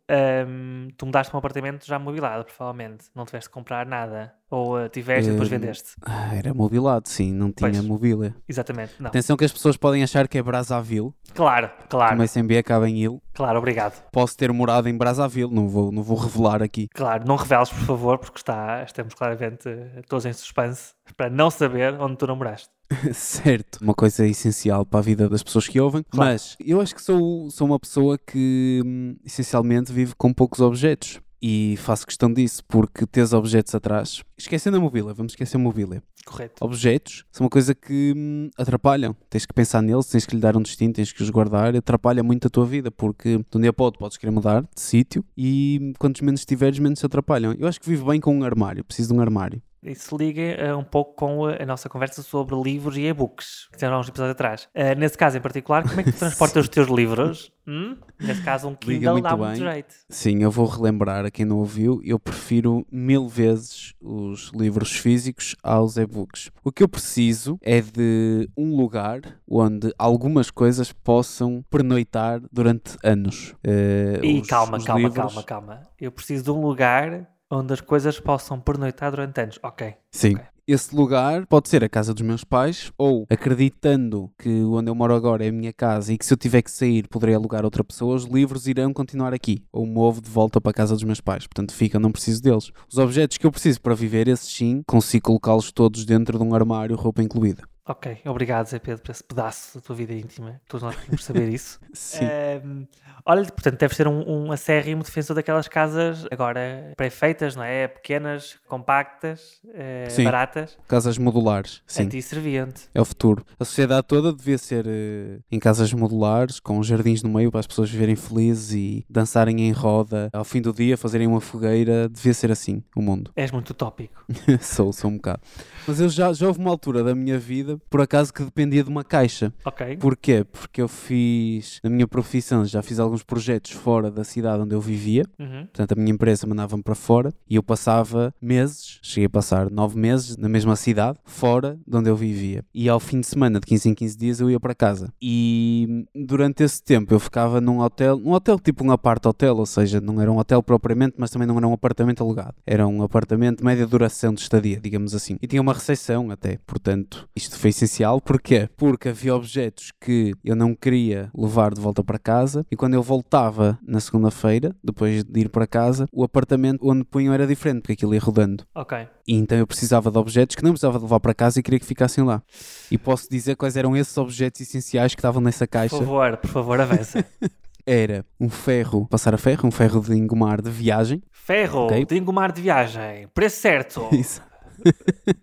um, 0.48 0.88
tu 0.96 1.06
mudaste 1.06 1.30
para 1.30 1.36
um 1.36 1.40
apartamento 1.40 1.86
já 1.86 1.98
mobilado, 1.98 2.44
provavelmente. 2.44 3.06
Não 3.14 3.24
tiveste 3.24 3.48
de 3.48 3.52
comprar 3.54 3.86
nada. 3.86 4.34
Ou 4.50 4.78
uh, 4.78 4.88
tiveste 4.88 5.30
e 5.30 5.32
depois 5.32 5.48
hum, 5.48 5.50
vendeste? 5.50 5.94
Ah, 6.02 6.36
era 6.36 6.54
mobilado, 6.54 7.08
sim, 7.08 7.32
não 7.32 7.50
tinha 7.50 7.72
pois, 7.72 7.84
mobília. 7.84 8.36
Exatamente, 8.48 8.94
não. 9.00 9.08
Atenção 9.08 9.36
que 9.36 9.44
as 9.44 9.52
pessoas 9.52 9.76
podem 9.76 10.02
achar 10.02 10.28
que 10.28 10.38
é 10.38 10.42
Brazzaville. 10.42 11.12
Claro, 11.34 11.68
claro. 11.88 12.12
Começa 12.12 12.38
em 12.38 12.46
B, 12.46 12.58
acaba 12.58 12.88
em 12.88 13.02
Il. 13.02 13.22
Claro, 13.32 13.58
obrigado. 13.58 14.00
Posso 14.12 14.36
ter 14.36 14.52
morado 14.52 14.88
em 14.88 14.96
Brazzaville, 14.96 15.52
não 15.52 15.68
vou, 15.68 15.90
não 15.90 16.02
vou 16.02 16.16
revelar 16.16 16.62
aqui. 16.62 16.88
Claro, 16.94 17.26
não 17.26 17.34
reveles, 17.34 17.70
por 17.70 17.80
favor, 17.80 18.18
porque 18.18 18.38
está, 18.38 18.84
estamos 18.84 19.14
claramente 19.14 19.68
todos 20.08 20.24
em 20.24 20.32
suspense 20.32 20.94
para 21.16 21.28
não 21.28 21.50
saber 21.54 21.94
onde 22.00 22.16
tu 22.16 22.26
namoraste. 22.26 22.68
certo, 23.12 23.78
uma 23.80 23.94
coisa 23.94 24.26
essencial 24.26 24.84
para 24.84 25.00
a 25.00 25.02
vida 25.02 25.28
das 25.28 25.42
pessoas 25.42 25.66
que 25.66 25.80
ouvem, 25.80 26.04
claro. 26.10 26.32
mas 26.32 26.56
eu 26.60 26.80
acho 26.80 26.94
que 26.94 27.02
sou, 27.02 27.50
sou 27.50 27.66
uma 27.66 27.80
pessoa 27.80 28.18
que 28.18 28.82
hum, 28.84 29.16
essencialmente 29.24 29.92
vive 29.92 30.14
com 30.16 30.32
poucos 30.32 30.60
objetos 30.60 31.20
e 31.46 31.76
faço 31.76 32.06
questão 32.06 32.32
disso 32.32 32.62
porque 32.66 33.06
tens 33.06 33.34
objetos 33.34 33.74
atrás. 33.74 34.22
Esquecendo 34.34 34.78
a 34.78 34.80
mobília, 34.80 35.12
vamos 35.12 35.32
esquecer 35.32 35.58
a 35.58 35.60
mobília. 35.60 36.02
Correto. 36.24 36.64
Objetos 36.64 37.26
são 37.30 37.44
uma 37.44 37.50
coisa 37.50 37.74
que 37.74 38.14
hum, 38.16 38.48
atrapalham. 38.56 39.14
Tens 39.28 39.44
que 39.44 39.52
pensar 39.52 39.82
neles, 39.82 40.06
tens 40.06 40.24
que 40.24 40.34
lhe 40.34 40.40
dar 40.40 40.56
um 40.56 40.62
destino, 40.62 40.94
tens 40.94 41.12
que 41.12 41.22
os 41.22 41.28
guardar. 41.28 41.76
Atrapalha 41.76 42.22
muito 42.22 42.46
a 42.46 42.50
tua 42.50 42.64
vida 42.64 42.90
porque 42.90 43.36
de 43.36 43.58
um 43.58 43.60
dia 43.60 43.74
para 43.74 43.84
outro 43.84 43.98
podes 43.98 44.16
querer 44.16 44.30
mudar 44.30 44.62
de 44.62 44.80
sítio 44.80 45.22
e 45.36 45.78
hum, 45.82 45.92
quantos 45.98 46.22
menos 46.22 46.46
tiveres, 46.46 46.78
menos 46.78 46.98
se 46.98 47.04
atrapalham. 47.04 47.54
Eu 47.58 47.68
acho 47.68 47.78
que 47.78 47.90
vivo 47.90 48.06
bem 48.06 48.20
com 48.20 48.38
um 48.38 48.42
armário, 48.42 48.82
preciso 48.82 49.12
de 49.12 49.18
um 49.18 49.20
armário. 49.20 49.60
Isso 49.84 50.16
liga 50.16 50.74
uh, 50.74 50.78
um 50.78 50.84
pouco 50.84 51.14
com 51.14 51.46
a, 51.46 51.62
a, 51.62 51.66
nossa 51.66 51.88
conversa 51.88 52.22
sobre 52.22 52.54
livros 52.56 52.96
e 52.96 53.02
e-books, 53.02 53.68
que 53.70 53.78
tiveram 53.78 54.00
uns 54.00 54.08
episódios 54.08 54.32
atrás. 54.32 54.68
Uh, 54.74 54.98
nesse 54.98 55.18
caso 55.18 55.36
em 55.36 55.40
particular, 55.40 55.86
como 55.86 56.00
é 56.00 56.04
que 56.04 56.12
tu 56.12 56.18
transportas 56.20 56.64
os 56.64 56.68
teus 56.68 56.88
livros? 56.88 57.52
Hum? 57.66 57.96
Nesse 58.18 58.42
caso, 58.42 58.68
um 58.68 58.74
Kindle 58.74 59.20
dá 59.20 59.36
muito 59.36 59.58
jeito. 59.58 59.94
Sim, 60.08 60.42
eu 60.42 60.50
vou 60.50 60.66
relembrar 60.66 61.24
a 61.26 61.30
quem 61.30 61.44
não 61.44 61.58
ouviu, 61.58 62.00
eu 62.02 62.18
prefiro 62.18 62.86
mil 62.90 63.28
vezes 63.28 63.94
os 64.00 64.50
livros 64.54 64.92
físicos 64.92 65.54
aos 65.62 65.96
e-books. 65.96 66.50
O 66.62 66.72
que 66.72 66.82
eu 66.82 66.88
preciso 66.88 67.58
é 67.62 67.80
de 67.80 68.48
um 68.56 68.76
lugar 68.76 69.20
onde 69.46 69.92
algumas 69.98 70.50
coisas 70.50 70.92
possam 70.92 71.64
pernoitar 71.70 72.40
durante 72.50 72.96
anos. 73.02 73.54
Uh, 73.66 74.24
e 74.24 74.40
os, 74.40 74.46
calma, 74.46 74.78
os 74.78 74.84
calma, 74.84 75.00
livros... 75.00 75.34
calma, 75.34 75.42
calma. 75.42 75.82
Eu 76.00 76.10
preciso 76.10 76.44
de 76.44 76.50
um 76.50 76.60
lugar 76.60 77.33
onde 77.54 77.72
as 77.72 77.80
coisas 77.80 78.18
possam 78.20 78.60
pernoitar 78.60 79.10
durante 79.10 79.40
anos. 79.40 79.58
Ok. 79.62 79.94
Sim. 80.10 80.34
Okay. 80.34 80.46
Esse 80.66 80.96
lugar 80.96 81.46
pode 81.46 81.68
ser 81.68 81.84
a 81.84 81.90
casa 81.90 82.14
dos 82.14 82.22
meus 82.22 82.42
pais, 82.42 82.90
ou 82.96 83.26
acreditando 83.28 84.30
que 84.38 84.62
onde 84.62 84.90
eu 84.90 84.94
moro 84.94 85.14
agora 85.14 85.44
é 85.44 85.50
a 85.50 85.52
minha 85.52 85.74
casa 85.74 86.10
e 86.10 86.16
que 86.16 86.24
se 86.24 86.32
eu 86.32 86.38
tiver 86.38 86.62
que 86.62 86.70
sair 86.70 87.06
poderei 87.06 87.34
alugar 87.34 87.66
outra 87.66 87.84
pessoa, 87.84 88.16
os 88.16 88.24
livros 88.24 88.66
irão 88.66 88.90
continuar 88.90 89.34
aqui. 89.34 89.62
Ou 89.70 89.84
movo 89.84 90.22
de 90.22 90.30
volta 90.30 90.62
para 90.62 90.70
a 90.70 90.74
casa 90.74 90.94
dos 90.94 91.04
meus 91.04 91.20
pais. 91.20 91.46
Portanto, 91.46 91.74
fica, 91.74 91.98
não 91.98 92.10
preciso 92.10 92.42
deles. 92.42 92.72
Os 92.90 92.96
objetos 92.96 93.36
que 93.36 93.46
eu 93.46 93.52
preciso 93.52 93.78
para 93.82 93.94
viver, 93.94 94.26
esses 94.26 94.50
sim, 94.50 94.82
consigo 94.86 95.24
colocá-los 95.24 95.70
todos 95.70 96.06
dentro 96.06 96.38
de 96.38 96.44
um 96.44 96.54
armário, 96.54 96.96
roupa 96.96 97.22
incluída. 97.22 97.62
Ok, 97.86 98.16
obrigado 98.24 98.66
Zé 98.66 98.78
Pedro 98.78 99.02
por 99.02 99.10
esse 99.10 99.22
pedaço 99.22 99.76
da 99.76 99.84
tua 99.84 99.94
vida 99.94 100.14
íntima. 100.14 100.58
Todos 100.66 100.84
nós 100.84 100.96
queremos 100.96 101.22
saber 101.22 101.50
isso. 101.50 101.78
Sim. 101.92 102.24
Um, 102.64 102.86
olha, 103.26 103.44
portanto, 103.44 103.78
deve 103.78 103.94
ser 103.94 104.08
um, 104.08 104.46
um 104.46 104.50
acérrimo 104.50 105.02
defensor 105.02 105.36
daquelas 105.36 105.68
casas 105.68 106.26
agora 106.30 106.94
pré-feitas, 106.96 107.54
não 107.54 107.62
é? 107.62 107.86
Pequenas, 107.86 108.58
compactas, 108.66 109.60
uh, 109.66 110.24
baratas. 110.24 110.78
Casas 110.88 111.18
modulares, 111.18 111.82
sim. 111.86 112.04
Anti-serviente. 112.04 112.88
É 112.94 113.00
o 113.02 113.04
futuro. 113.04 113.44
A 113.60 113.64
sociedade 113.66 114.06
toda 114.06 114.32
devia 114.32 114.56
ser 114.56 114.86
uh, 114.86 115.42
em 115.52 115.58
casas 115.58 115.92
modulares, 115.92 116.58
com 116.58 116.82
jardins 116.82 117.22
no 117.22 117.28
meio 117.28 117.50
para 117.50 117.60
as 117.60 117.66
pessoas 117.66 117.90
viverem 117.90 118.16
felizes 118.16 118.72
e 118.72 119.04
dançarem 119.10 119.60
em 119.60 119.72
roda 119.72 120.30
ao 120.32 120.44
fim 120.44 120.62
do 120.62 120.72
dia, 120.72 120.96
fazerem 120.96 121.26
uma 121.26 121.40
fogueira. 121.40 122.08
Devia 122.08 122.32
ser 122.32 122.50
assim 122.50 122.82
o 122.96 123.02
mundo. 123.02 123.30
És 123.36 123.50
muito 123.50 123.70
utópico. 123.70 124.24
sou, 124.60 124.90
sou 124.90 125.10
um 125.10 125.16
bocado. 125.16 125.42
Mas 125.86 126.00
eu 126.00 126.08
já, 126.08 126.32
já 126.32 126.46
houve 126.46 126.58
uma 126.58 126.70
altura 126.70 127.04
da 127.04 127.14
minha 127.14 127.38
vida, 127.38 127.73
por 127.90 128.00
acaso, 128.00 128.32
que 128.32 128.42
dependia 128.42 128.82
de 128.82 128.90
uma 128.90 129.04
caixa. 129.04 129.52
Ok. 129.64 129.96
Porquê? 129.96 130.44
Porque 130.44 130.80
eu 130.80 130.88
fiz, 130.88 131.80
na 131.82 131.90
minha 131.90 132.06
profissão, 132.06 132.64
já 132.64 132.82
fiz 132.82 132.98
alguns 132.98 133.22
projetos 133.22 133.72
fora 133.72 134.10
da 134.10 134.24
cidade 134.24 134.62
onde 134.62 134.74
eu 134.74 134.80
vivia. 134.80 135.24
Uhum. 135.38 135.66
Portanto, 135.66 135.92
a 135.92 135.94
minha 135.94 136.12
empresa 136.12 136.46
mandava-me 136.46 136.82
para 136.82 136.94
fora 136.94 137.32
e 137.48 137.56
eu 137.56 137.62
passava 137.62 138.34
meses, 138.40 138.98
cheguei 139.02 139.26
a 139.26 139.30
passar 139.30 139.70
nove 139.70 139.98
meses 139.98 140.36
na 140.36 140.48
mesma 140.48 140.76
cidade, 140.76 141.18
fora 141.24 141.78
de 141.86 141.96
onde 141.96 142.08
eu 142.08 142.16
vivia. 142.16 142.64
E 142.74 142.88
ao 142.88 143.00
fim 143.00 143.20
de 143.20 143.26
semana, 143.26 143.60
de 143.60 143.66
15 143.66 143.88
em 143.90 143.94
15 143.94 144.16
dias, 144.16 144.40
eu 144.40 144.50
ia 144.50 144.60
para 144.60 144.74
casa. 144.74 145.12
E 145.20 146.06
durante 146.14 146.62
esse 146.62 146.82
tempo 146.82 147.14
eu 147.14 147.20
ficava 147.20 147.60
num 147.60 147.80
hotel, 147.80 148.20
um 148.24 148.32
hotel 148.32 148.58
tipo 148.58 148.84
um 148.84 148.90
apart-hotel, 148.90 149.56
ou 149.56 149.66
seja, 149.66 150.00
não 150.00 150.20
era 150.20 150.30
um 150.30 150.38
hotel 150.38 150.62
propriamente, 150.62 151.14
mas 151.18 151.30
também 151.30 151.46
não 151.46 151.56
era 151.56 151.66
um 151.66 151.72
apartamento 151.72 152.22
alugado. 152.22 152.54
Era 152.66 152.86
um 152.86 153.02
apartamento 153.02 153.58
de 153.58 153.64
média 153.64 153.86
duração 153.86 154.34
de 154.34 154.40
estadia, 154.40 154.80
digamos 154.80 155.14
assim. 155.14 155.36
E 155.40 155.46
tinha 155.46 155.60
uma 155.60 155.72
recepção 155.72 156.30
até. 156.30 156.58
Portanto, 156.66 157.28
isto 157.34 157.58
foi 157.64 157.70
essencial. 157.70 158.20
Porquê? 158.20 158.68
Porque 158.76 159.08
havia 159.08 159.34
objetos 159.34 159.90
que 159.98 160.34
eu 160.44 160.54
não 160.54 160.74
queria 160.74 161.30
levar 161.34 161.72
de 161.72 161.80
volta 161.80 162.04
para 162.04 162.18
casa 162.18 162.66
e 162.70 162.76
quando 162.76 162.92
eu 162.92 163.02
voltava 163.02 163.78
na 163.82 164.00
segunda-feira, 164.00 164.76
depois 164.84 165.24
de 165.24 165.40
ir 165.40 165.48
para 165.48 165.66
casa, 165.66 166.06
o 166.12 166.22
apartamento 166.22 166.86
onde 166.86 167.04
punham 167.04 167.32
era 167.32 167.46
diferente, 167.46 167.80
porque 167.80 167.94
aquilo 167.94 168.12
ia 168.14 168.20
rodando. 168.20 168.64
Ok. 168.74 169.08
E 169.26 169.34
então 169.34 169.56
eu 169.56 169.66
precisava 169.66 170.10
de 170.10 170.18
objetos 170.18 170.56
que 170.56 170.62
não 170.62 170.72
precisava 170.72 170.98
de 170.98 171.04
levar 171.04 171.20
para 171.20 171.32
casa 171.32 171.58
e 171.58 171.62
queria 171.62 171.80
que 171.80 171.86
ficassem 171.86 172.22
lá. 172.22 172.42
E 172.90 172.98
posso 172.98 173.30
dizer 173.30 173.56
quais 173.56 173.78
eram 173.78 173.96
esses 173.96 174.16
objetos 174.18 174.60
essenciais 174.60 175.14
que 175.14 175.20
estavam 175.20 175.40
nessa 175.40 175.66
caixa. 175.66 175.96
Por 175.96 176.04
favor, 176.04 176.36
por 176.36 176.50
favor, 176.50 176.80
avança. 176.82 177.24
era 177.86 178.26
um 178.38 178.50
ferro, 178.50 179.06
passar 179.08 179.32
a 179.34 179.38
ferro, 179.38 179.66
um 179.66 179.70
ferro 179.70 180.02
de 180.02 180.12
engomar 180.12 180.60
de 180.60 180.68
viagem. 180.68 181.22
Ferro, 181.32 181.86
Ok. 181.86 182.04
de 182.04 182.18
engomar 182.18 182.52
de 182.52 182.60
viagem. 182.60 183.26
Preço 183.32 183.62
certo. 183.62 184.06
Isso. 184.12 184.42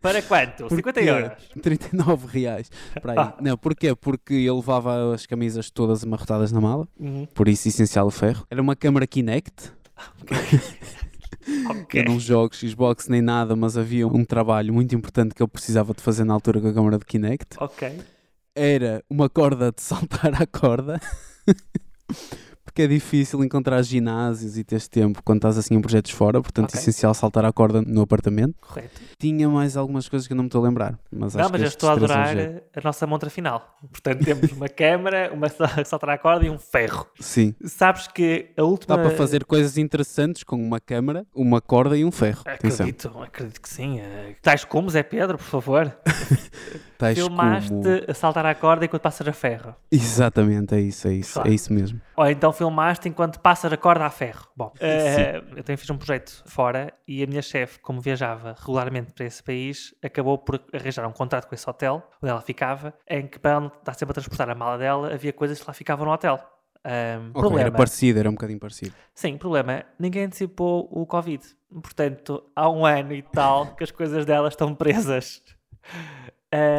Para 0.01 0.21
quanto? 0.21 0.69
50 0.69 0.83
Porquê? 0.83 1.09
euros. 1.09 1.31
39 1.61 2.27
reais. 2.27 2.69
Ah. 3.17 3.35
Não, 3.41 3.57
porquê? 3.57 3.95
Porque 3.95 4.33
ele 4.33 4.51
levava 4.51 5.13
as 5.13 5.25
camisas 5.25 5.69
todas 5.69 6.03
amarrotadas 6.03 6.51
na 6.51 6.61
mala, 6.61 6.87
Uhum. 6.99 7.25
por 7.33 7.47
isso 7.47 7.67
essencial 7.67 8.07
o 8.07 8.11
ferro. 8.11 8.45
Era 8.49 8.61
uma 8.61 8.75
câmara 8.75 9.05
Kinect. 9.07 9.71
Ok. 11.69 12.01
Eu 12.01 12.05
não 12.05 12.19
jogo 12.19 12.55
Xbox 12.55 13.07
nem 13.07 13.21
nada, 13.21 13.55
mas 13.55 13.75
havia 13.77 14.07
um 14.07 14.23
trabalho 14.23 14.73
muito 14.73 14.93
importante 14.95 15.33
que 15.33 15.41
eu 15.41 15.47
precisava 15.47 15.93
de 15.93 16.01
fazer 16.01 16.23
na 16.23 16.33
altura 16.33 16.61
com 16.61 16.67
a 16.67 16.73
câmara 16.73 16.97
de 16.99 17.05
Kinect. 17.05 17.55
Ok. 17.59 17.99
Era 18.55 19.03
uma 19.09 19.27
corda 19.29 19.71
de 19.71 19.81
saltar 19.81 20.39
à 20.41 20.45
corda. 20.45 20.99
Porque 22.71 22.83
é 22.83 22.87
difícil 22.87 23.43
encontrar 23.43 23.81
ginásios 23.81 24.57
e 24.57 24.63
teres 24.63 24.87
tempo 24.87 25.21
quando 25.25 25.39
estás 25.39 25.57
assim 25.57 25.75
em 25.75 25.81
projetos 25.81 26.11
fora, 26.11 26.41
portanto, 26.41 26.69
Ok. 26.69 26.79
essencial 26.79 27.13
saltar 27.13 27.43
à 27.43 27.51
corda 27.51 27.81
no 27.81 27.99
apartamento. 28.01 28.55
Correto. 28.61 29.01
Tinha 29.19 29.49
mais 29.49 29.75
algumas 29.75 30.07
coisas 30.07 30.25
que 30.25 30.31
eu 30.31 30.37
não 30.37 30.45
me 30.45 30.47
estou 30.47 30.63
a 30.63 30.67
lembrar, 30.69 30.97
mas 31.11 31.35
Não, 31.35 31.41
acho 31.41 31.51
mas 31.51 31.59
que 31.61 31.65
eu 31.65 31.67
estou 31.67 31.89
a 31.89 31.93
adorar 31.93 32.29
a 32.73 32.81
nossa 32.81 33.05
montra 33.05 33.29
final. 33.29 33.75
Portanto, 33.91 34.23
temos 34.23 34.49
uma 34.53 34.69
câmara, 34.69 35.31
uma 35.33 35.49
sa- 35.49 35.83
saltar 35.83 36.11
à 36.11 36.17
corda 36.17 36.45
e 36.45 36.49
um 36.49 36.57
ferro. 36.57 37.05
Sim. 37.19 37.53
Sabes 37.65 38.07
que 38.07 38.51
a 38.55 38.63
última. 38.63 38.95
Dá 38.95 39.03
para 39.03 39.17
fazer 39.17 39.43
coisas 39.43 39.77
interessantes 39.77 40.43
com 40.43 40.55
uma 40.55 40.79
câmara, 40.79 41.25
uma 41.35 41.59
corda 41.59 41.97
e 41.97 42.05
um 42.05 42.11
ferro. 42.11 42.41
Atenção. 42.45 42.85
Acredito, 42.85 43.19
acredito 43.21 43.61
que 43.61 43.67
sim. 43.69 43.99
Eh, 43.99 44.35
Tais 44.41 44.63
como, 44.63 44.89
Zé 44.89 45.03
Pedro, 45.03 45.37
por 45.37 45.43
favor. 45.43 45.93
Tais 46.97 47.17
Filmaste 47.17 47.69
como... 47.69 47.83
a 48.07 48.13
saltar 48.13 48.45
à 48.45 48.53
corda 48.55 48.85
enquanto 48.85 49.01
passas 49.01 49.27
a 49.27 49.33
ferro. 49.33 49.75
Exatamente, 49.91 50.75
é 50.75 50.79
isso, 50.79 51.07
é 51.07 51.13
isso, 51.13 51.33
Claro. 51.33 51.49
é 51.49 51.53
isso 51.53 51.73
mesmo. 51.73 51.99
Ou 52.15 52.29
então 52.29 52.51
filmaste 52.65 53.09
enquanto 53.09 53.39
passas 53.39 53.73
a 53.73 53.77
corda 53.77 54.05
a 54.05 54.09
ferro. 54.11 54.47
Bom, 54.55 54.71
eh, 54.79 55.41
eu 55.55 55.63
também 55.63 55.77
fiz 55.77 55.89
um 55.89 55.97
projeto 55.97 56.43
fora 56.45 56.93
e 57.07 57.23
a 57.23 57.25
minha 57.27 57.41
chefe, 57.41 57.79
como 57.79 57.99
viajava 57.99 58.55
regularmente 58.59 59.13
para 59.13 59.25
esse 59.25 59.41
país, 59.41 59.95
acabou 60.03 60.37
por 60.37 60.61
arranjar 60.71 61.07
um 61.07 61.11
contrato 61.11 61.47
com 61.47 61.55
esse 61.55 61.67
hotel 61.67 62.03
onde 62.21 62.29
ela 62.31 62.41
ficava, 62.41 62.93
em 63.09 63.25
que 63.25 63.39
para 63.39 63.51
ela 63.51 63.65
estar 63.79 63.95
sempre 63.95 64.11
a 64.11 64.13
transportar 64.13 64.47
a 64.47 64.53
mala 64.53 64.77
dela, 64.77 65.11
havia 65.11 65.33
coisas 65.33 65.59
que 65.59 65.65
lá 65.67 65.73
ficavam 65.73 66.05
no 66.05 66.11
hotel. 66.13 66.39
Ahm, 66.83 67.29
Ok, 67.29 67.41
problema. 67.41 67.61
era 67.61 67.71
parecido, 67.71 68.19
era 68.19 68.29
um 68.29 68.33
bocadinho 68.33 68.59
parecido. 68.59 68.93
Sim, 69.15 69.37
problema. 69.37 69.83
Ninguém 69.97 70.25
antecipou 70.25 70.87
o 70.91 71.03
Covid. 71.07 71.43
Portanto, 71.81 72.43
há 72.55 72.69
um 72.69 72.85
ano 72.85 73.13
e 73.13 73.23
tal 73.23 73.75
que 73.75 73.83
as 73.83 73.89
coisas 73.91 74.23
dela 74.23 74.49
estão 74.49 74.73
presas. 74.75 75.41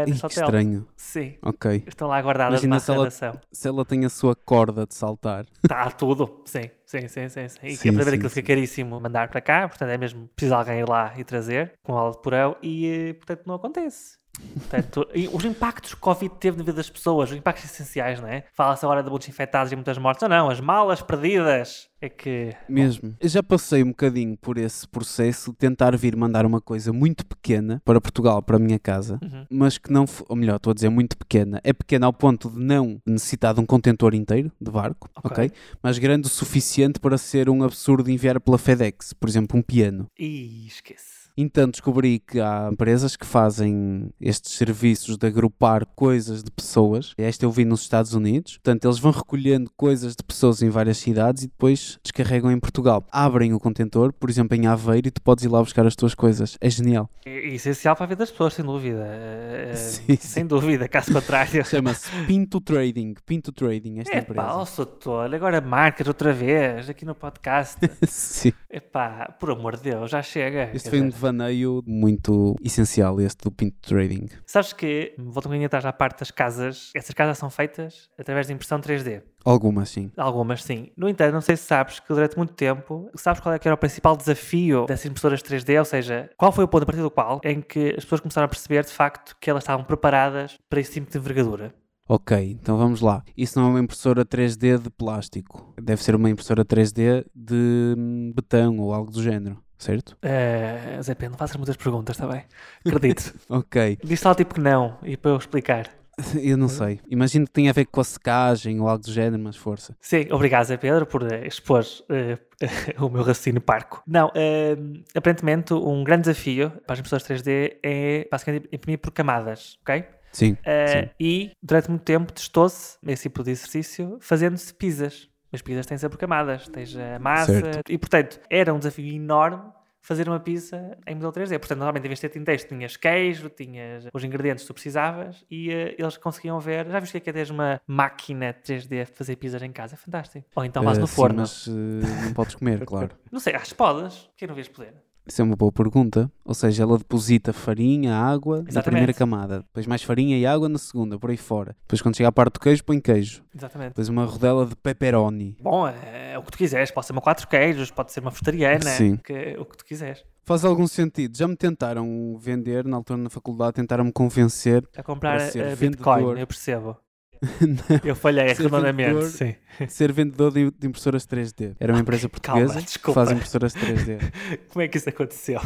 Ih, 0.07 0.11
nesse 0.11 0.21
que 0.21 0.27
hotel. 0.27 0.45
estranho. 0.45 0.89
Sim. 0.97 1.39
Ok. 1.43 1.85
Estão 1.87 2.09
lá 2.09 2.21
guardadas 2.21 2.63
Imagina 2.63 2.75
na 2.75 2.81
se 2.81 2.91
ela-. 2.91 3.11
Se 3.53 3.69
ela 3.69 3.85
tem 3.85 4.05
a 4.05 4.09
sua 4.11 4.35
corda 4.37 4.87
de 4.87 4.95
saltar. 4.95 5.47
Está 5.63 5.91
tudo. 5.91 6.43
Sim, 6.45 6.71
sim, 6.85 7.09
sim, 7.09 7.29
sim. 7.29 7.49
sim. 7.49 7.67
E 7.67 7.79
que 7.79 7.89
Sim, 7.89 7.93
para 7.93 8.05
ver 8.05 8.11
sim, 8.11 8.17
aquilo 8.17 8.29
sim. 8.31 8.35
fica 8.35 8.49
caríssimo 8.49 9.01
mandar 9.01 9.29
para 9.29 9.41
cá. 9.41 9.69
Portanto, 9.69 9.91
é 9.91 9.99
mesmo 9.99 10.29
preciso 10.37 10.55
alguém 10.55 10.81
ir 10.81 10.89
lá 10.89 11.15
e 11.17 11.25
trazer 11.25 11.73
com 11.83 11.97
aula 11.97 12.13
de 12.13 12.21
porão. 12.23 12.57
E, 12.63 12.87
eh, 13.11 13.15
portanto, 13.15 13.43
não 13.47 13.55
acontece. 13.55 14.22
Portanto, 14.55 15.07
os 15.33 15.45
impactos 15.45 15.93
que 15.93 15.99
o 15.99 16.01
Covid 16.01 16.35
teve 16.41 16.57
na 16.59 16.63
vida 16.65 16.77
das 16.77 16.89
pessoas, 16.91 17.31
os 17.31 17.37
impactos 17.37 17.65
essenciais, 17.65 18.21
não 18.21 18.29
é? 18.29 18.45
Fala-se 18.53 18.85
agora 18.85 19.03
de 19.03 19.11
muitos 19.11 19.29
infectados 19.29 19.73
e 19.73 19.77
muitas 19.77 19.97
mortes. 19.99 20.23
Não, 20.23 20.29
não, 20.29 20.51
as 20.51 20.61
malas 20.61 21.01
perdidas. 21.03 21.89
É 22.01 22.09
que. 22.09 22.53
Mesmo. 22.69 23.15
Eu 23.21 23.29
já 23.29 23.43
passei 23.45 23.83
um 23.83 23.89
bocadinho 23.89 24.37
por 24.37 24.59
esse 24.59 24.89
processo 24.89 25.53
de 25.53 25.59
tentar 25.59 25.97
vir 25.97 26.17
mandar 26.17 26.45
uma 26.45 26.61
coisa 26.61 26.93
muito 26.93 27.25
pequena 27.25 27.81
para 27.85 28.01
Portugal, 28.01 28.43
para 28.43 28.57
a 28.57 28.59
minha 28.59 28.79
casa, 28.79 29.21
Uhum. 29.23 29.47
mas 29.49 29.79
que 29.79 29.93
não, 29.93 30.05
ou 30.29 30.35
melhor, 30.35 30.57
estou 30.57 30.73
a 30.73 30.75
dizer 30.75 30.89
muito 30.89 31.17
pequena. 31.17 31.61
É 31.63 31.73
pequena 31.73 32.07
ao 32.07 32.13
ponto 32.13 32.51
de 32.51 32.59
não 32.59 33.01
necessitar 33.07 33.55
de 33.55 33.61
um 33.61 33.67
contentor 33.67 34.15
inteiro 34.15 34.51
de 34.61 34.71
barco, 34.71 35.09
Ok. 35.17 35.31
ok? 35.31 35.53
Mas 35.81 35.99
grande 35.99 36.27
o 36.27 36.31
suficiente 36.31 36.99
para 36.99 37.17
ser 37.17 37.49
um 37.49 37.63
absurdo 37.63 38.11
enviar 38.11 38.41
pela 38.41 38.59
FedEx, 38.59 39.13
por 39.13 39.29
exemplo, 39.29 39.57
um 39.57 39.63
piano. 39.63 40.07
Ih, 40.19 40.67
esquece. 40.67 41.22
Então 41.37 41.69
descobri 41.69 42.19
que 42.19 42.41
há 42.41 42.69
empresas 42.73 43.17
que 43.17 43.25
fazem 43.27 44.11
estes 44.21 44.53
serviços 44.53 45.17
de 45.17 45.27
agrupar 45.27 45.87
coisas 45.87 46.43
de 46.43 46.51
pessoas. 46.51 47.15
Esta 47.17 47.45
eu 47.45 47.51
vi 47.51 47.65
nos 47.65 47.81
Estados 47.83 48.15
Unidos. 48.15 48.59
Portanto, 48.59 48.85
eles 48.87 48.99
vão 48.99 49.13
recolhendo 49.13 49.71
coisas 49.77 50.15
de 50.15 50.23
pessoas 50.23 50.63
em 50.63 50.69
várias 50.69 50.99
cidades 50.99 51.45
e 51.45 51.47
depois 51.49 51.99
descarregam 52.03 52.51
em 52.51 52.61
Portugal. 52.61 53.05
Abrem 53.11 53.53
o 53.55 53.59
contentor, 53.61 54.13
por 54.13 54.29
exemplo, 54.29 54.57
em 54.57 54.67
Aveiro, 54.67 55.09
e 55.09 55.11
tu 55.11 55.23
podes 55.23 55.45
ir 55.45 55.49
lá 55.49 55.61
buscar 55.61 55.87
as 55.87 55.97
tuas 55.97 56.15
coisas. 56.15 56.57
É 56.61 56.69
genial. 56.69 57.09
É 57.25 57.49
essencial 57.55 57.97
para 57.97 58.05
a 58.05 58.09
vida 58.09 58.19
das 58.19 58.31
pessoas, 58.31 58.55
sem 58.55 58.65
dúvida. 58.65 59.03
Eh, 59.07 59.73
Sim, 59.77 60.17
sem 60.17 60.47
dúvida, 60.47 60.87
caso 60.89 61.13
contrário. 61.13 61.65
Chama-se 61.65 62.11
Pinto 62.27 62.61
Trading. 62.61 63.15
Pinto 63.25 63.53
Trading, 63.53 64.01
esta 64.01 64.15
É 64.17 64.19
empresa. 64.21 64.47
ó 64.55 64.65
Soutor, 64.65 65.33
agora 65.35 65.61
marcas 65.61 66.07
outra 66.07 66.33
vez 66.33 66.89
aqui 66.89 67.05
no 67.05 67.15
podcast. 67.15 67.79
Sim. 68.07 68.53
Epá, 68.71 69.35
por 69.39 69.51
amor 69.51 69.77
de 69.77 69.85
Deus, 69.91 70.11
já 70.11 70.23
chega. 70.23 70.71
Este 70.75 70.91
foi 70.91 71.01
um 71.01 71.11
devaneio 71.23 71.83
muito 71.87 72.57
essencial, 72.63 73.21
este 73.21 73.45
do 73.45 73.53
Pinto 73.53 73.77
Trading. 73.81 74.29
Sabes 74.45 74.73
que, 74.73 75.15
volto 75.17 75.47
um 75.47 75.51
bocadinho 75.51 75.67
atrás 75.67 75.87
à 75.87 75.93
parte 75.93 76.19
das 76.19 76.33
casas, 76.33 76.91
essas 76.95 77.15
casas 77.15 77.39
são 77.39 77.49
feitas 77.49 78.11
através 78.19 78.49
de 78.49 78.53
impressão 78.53 78.81
3D. 78.81 79.23
Algumas, 79.45 79.89
sim. 79.89 80.11
Algumas 80.17 80.65
sim. 80.65 80.91
No 80.97 81.09
entanto, 81.09 81.33
não 81.33 81.41
sei 81.41 81.57
se 81.57 81.65
sabes 81.65 82.01
que 82.01 82.13
durante 82.13 82.37
muito 82.37 82.53
tempo, 82.55 83.09
sabes 83.15 83.41
qual 83.41 83.55
é 83.55 83.59
que 83.59 83.69
era 83.69 83.75
o 83.75 83.79
principal 83.79 84.17
desafio 84.17 84.85
dessas 84.87 85.07
impressoras 85.07 85.41
3D? 85.43 85.79
Ou 85.79 85.85
seja, 85.85 86.29
qual 86.37 86.51
foi 86.51 86.65
o 86.65 86.69
ponto 86.69 86.83
a 86.83 86.87
partir 86.87 87.03
do 87.03 87.11
qual 87.11 87.41
em 87.45 87.61
que 87.61 87.91
as 87.97 88.05
pessoas 88.05 88.21
começaram 88.21 88.47
a 88.47 88.49
perceber 88.49 88.85
de 88.85 88.93
facto 88.93 89.37
que 89.41 89.49
elas 89.49 89.63
estavam 89.63 89.85
preparadas 89.85 90.59
para 90.69 90.81
esse 90.81 90.93
tipo 90.93 91.11
de 91.11 91.19
envergadura? 91.19 91.73
Ok, 92.09 92.37
então 92.61 92.77
vamos 92.77 93.01
lá. 93.01 93.23
Isso 93.37 93.59
não 93.59 93.69
é 93.69 93.71
uma 93.71 93.81
impressora 93.81 94.25
3D 94.25 94.79
de 94.79 94.91
plástico. 94.91 95.73
Deve 95.81 96.03
ser 96.03 96.17
uma 96.17 96.29
impressora 96.29 96.65
3D 96.65 97.25
de 97.35 97.95
hum, 97.97 98.33
betão 98.35 98.79
ou 98.79 98.93
algo 98.93 99.11
do 99.11 99.23
género, 99.23 99.63
certo? 99.83 100.17
Uh, 100.25 101.03
Zé 101.03 101.15
Pedro, 101.15 101.33
não 101.33 101.39
faças 101.39 101.57
muitas 101.57 101.77
perguntas, 101.77 102.17
está 102.17 102.27
bem? 102.27 102.45
Acredito. 102.87 103.35
Ok, 103.49 103.99
Diz 104.03 104.21
só 104.21 104.35
tipo 104.35 104.55
que 104.55 104.61
não, 104.61 104.99
e 105.03 105.17
para 105.17 105.31
eu 105.33 105.37
explicar. 105.37 105.91
eu 106.43 106.57
não 106.59 106.69
sei. 106.69 107.01
Imagino 107.09 107.47
que 107.47 107.53
tenha 107.53 107.71
a 107.71 107.73
ver 107.73 107.87
com 107.87 108.01
a 108.01 108.05
secagem 108.05 108.79
ou 108.81 108.89
algo 108.89 109.03
do 109.03 109.11
género, 109.11 109.43
mas 109.43 109.57
força. 109.57 109.97
Sim, 110.01 110.27
obrigado, 110.31 110.65
Zé 110.67 110.77
Pedro, 110.77 111.07
por 111.07 111.23
eh, 111.33 111.47
expor 111.47 111.83
eh, 112.11 112.39
o 113.01 113.09
meu 113.09 113.23
raciocínio 113.23 113.61
parco. 113.63 114.03
Não, 114.07 114.31
eh, 114.35 114.77
aparentemente, 115.15 115.73
um 115.75 116.05
grande 116.05 116.23
desafio 116.23 116.71
para 116.87 116.95
as 116.95 116.99
impressoras 117.01 117.25
3D 117.27 117.77
é 117.83 118.29
basicamente 118.31 118.69
imprimir 118.71 118.99
por 118.99 119.11
camadas, 119.11 119.79
ok? 119.83 120.05
Sim, 120.33 120.57
Eh, 120.65 120.87
sim. 121.03 121.11
e 121.21 121.51
durante 121.63 121.91
muito 121.91 122.03
tempo 122.05 122.33
testou-se 122.33 122.97
esse 123.07 123.25
tipo 123.25 123.43
de 123.43 123.51
exercício 123.51 124.17
fazendo-se 124.21 124.73
pizzas. 124.73 125.29
As 125.53 125.61
pizzas 125.63 125.87
têm 125.87 125.99
sempre 125.99 126.17
camadas, 126.19 126.67
tens 126.69 126.97
a 126.97 127.19
massa, 127.19 127.61
Certo. 127.61 127.93
e 127.93 127.99
portanto 127.99 128.41
era 128.49 128.73
um 128.73 128.79
desafio 128.79 129.07
enorme 129.15 129.63
fazer 130.05 130.29
uma 130.29 130.41
pizza 130.41 130.99
em 131.07 131.15
modelo 131.15 131.33
3D. 131.33 131.59
Portanto, 131.61 131.79
normalmente 131.79 132.05
em 132.05 132.09
vez 132.09 132.19
de 132.19 132.29
ter 132.29 132.37
tinteiro, 132.39 132.67
tinhas 132.67 132.97
queijo, 132.97 133.49
tinhas 133.51 134.09
os 134.13 134.25
ingredientes 134.25 134.65
que 134.65 134.69
tu 134.69 134.75
precisavas 134.75 135.45
e 135.49 135.71
eh, 135.71 135.95
eles 135.97 136.17
conseguiam 136.17 136.59
ver. 136.59 136.89
Já 136.91 136.99
viste 136.99 137.13
que 137.13 137.19
é 137.19 137.21
que 137.21 137.31
é 137.31 137.33
teres 137.33 137.51
uma 137.51 137.81
máquina 137.87 138.53
3D 138.53 139.05
para 139.07 139.15
fazer 139.15 139.37
pizzas 139.37 139.63
em 139.63 139.71
casa? 139.71 139.95
É 139.95 139.97
fantástico. 139.99 140.45
Ou 140.57 140.65
então 140.65 140.83
faz 140.83 140.99
Eh, 140.99 141.01
no 141.03 141.07
sim, 141.07 141.15
forno. 141.15 141.37
mas 141.43 141.69
eh, 141.69 142.25
não 142.25 142.33
podes 142.33 142.55
comer, 142.57 142.83
claro. 142.87 143.11
Não 143.31 143.39
sei, 143.39 143.55
acho 143.55 143.71
que 143.71 143.75
podes. 143.77 144.29
Quem 144.37 144.49
não 144.49 144.55
vês 144.57 144.67
poder? 144.67 144.95
Isso 145.27 145.41
é 145.41 145.45
uma 145.45 145.57
boa 145.57 145.71
pergunta. 145.71 146.31
Ou 146.45 146.55
seja, 146.55 146.83
ela 146.83 146.99
deposita 146.99 147.53
farinha, 147.53 148.17
água 148.17 148.63
na 148.63 148.69
Exatamente. 148.69 148.85
primeira 148.85 149.15
camada, 149.15 149.59
depois 149.61 149.87
mais 149.87 150.03
farinha 150.03 150.37
e 150.37 150.45
água 150.45 150.69
na 150.69 150.79
segunda, 150.79 151.19
por 151.19 151.31
aí 151.31 151.37
fora. 151.37 151.77
Depois, 151.83 152.03
quando 152.03 152.17
chega 152.17 152.29
à 152.29 152.33
parte 152.33 152.55
do 152.55 152.61
queijo, 152.61 152.85
põe 152.85 153.01
queijo. 153.01 153.43
Exatamente. 153.55 153.91
Depois, 153.91 154.09
uma 154.09 154.25
rodela 154.25 154.67
de 154.67 154.75
pepperoni. 154.77 155.57
Bom, 155.61 155.87
é, 155.87 156.33
é 156.33 156.39
o 156.39 156.43
que 156.43 156.51
tu 156.51 156.59
quiseres. 156.59 156.91
Pode 156.91 157.07
ser 157.07 157.13
uma 157.13 157.21
quatro 157.21 157.47
queijos, 157.47 157.91
pode 157.91 158.13
ser 158.13 158.21
uma 158.21 158.31
vegetariana. 158.31 158.91
Sim. 158.91 159.17
Que, 159.17 159.57
o 159.59 159.65
que 159.65 159.77
tu 159.77 159.85
quiseres. 159.85 160.25
Faz 160.45 160.65
algum 160.65 160.87
sentido. 160.89 161.37
Já 161.37 161.47
me 161.47 161.57
tentaram 161.57 162.37
vender, 162.39 162.85
na 162.85 162.97
altura 162.97 163.19
na 163.19 163.31
faculdade, 163.31 163.75
tentaram-me 163.75 164.13
convencer 164.13 164.85
A 164.97 165.03
comprar 165.03 165.39
Para 165.39 165.51
ser 165.51 165.65
eh, 165.65 165.77
Bitcoin, 165.77 166.39
eu 166.39 166.47
percebo. 166.47 166.97
Eu 168.05 168.15
falhei 168.15 168.55
vendedor. 168.55 169.25
sim. 169.29 169.55
ser 169.89 170.13
vendedor 170.13 170.53
de, 170.53 170.71
de 170.71 170.87
impressoras 170.87 171.27
3D. 171.27 171.75
Era 171.79 171.93
uma 171.93 172.01
empresa 172.01 172.29
calma, 172.41 172.61
portuguesa 172.61 172.81
que 172.81 172.87
desculpa. 172.87 173.21
faz 173.25 173.33
impressoras 173.37 173.75
3D. 173.75 174.19
Como 174.71 174.83
é 174.83 174.89
que 174.89 174.97
isso 174.97 175.09
aconteceu? 175.09 175.61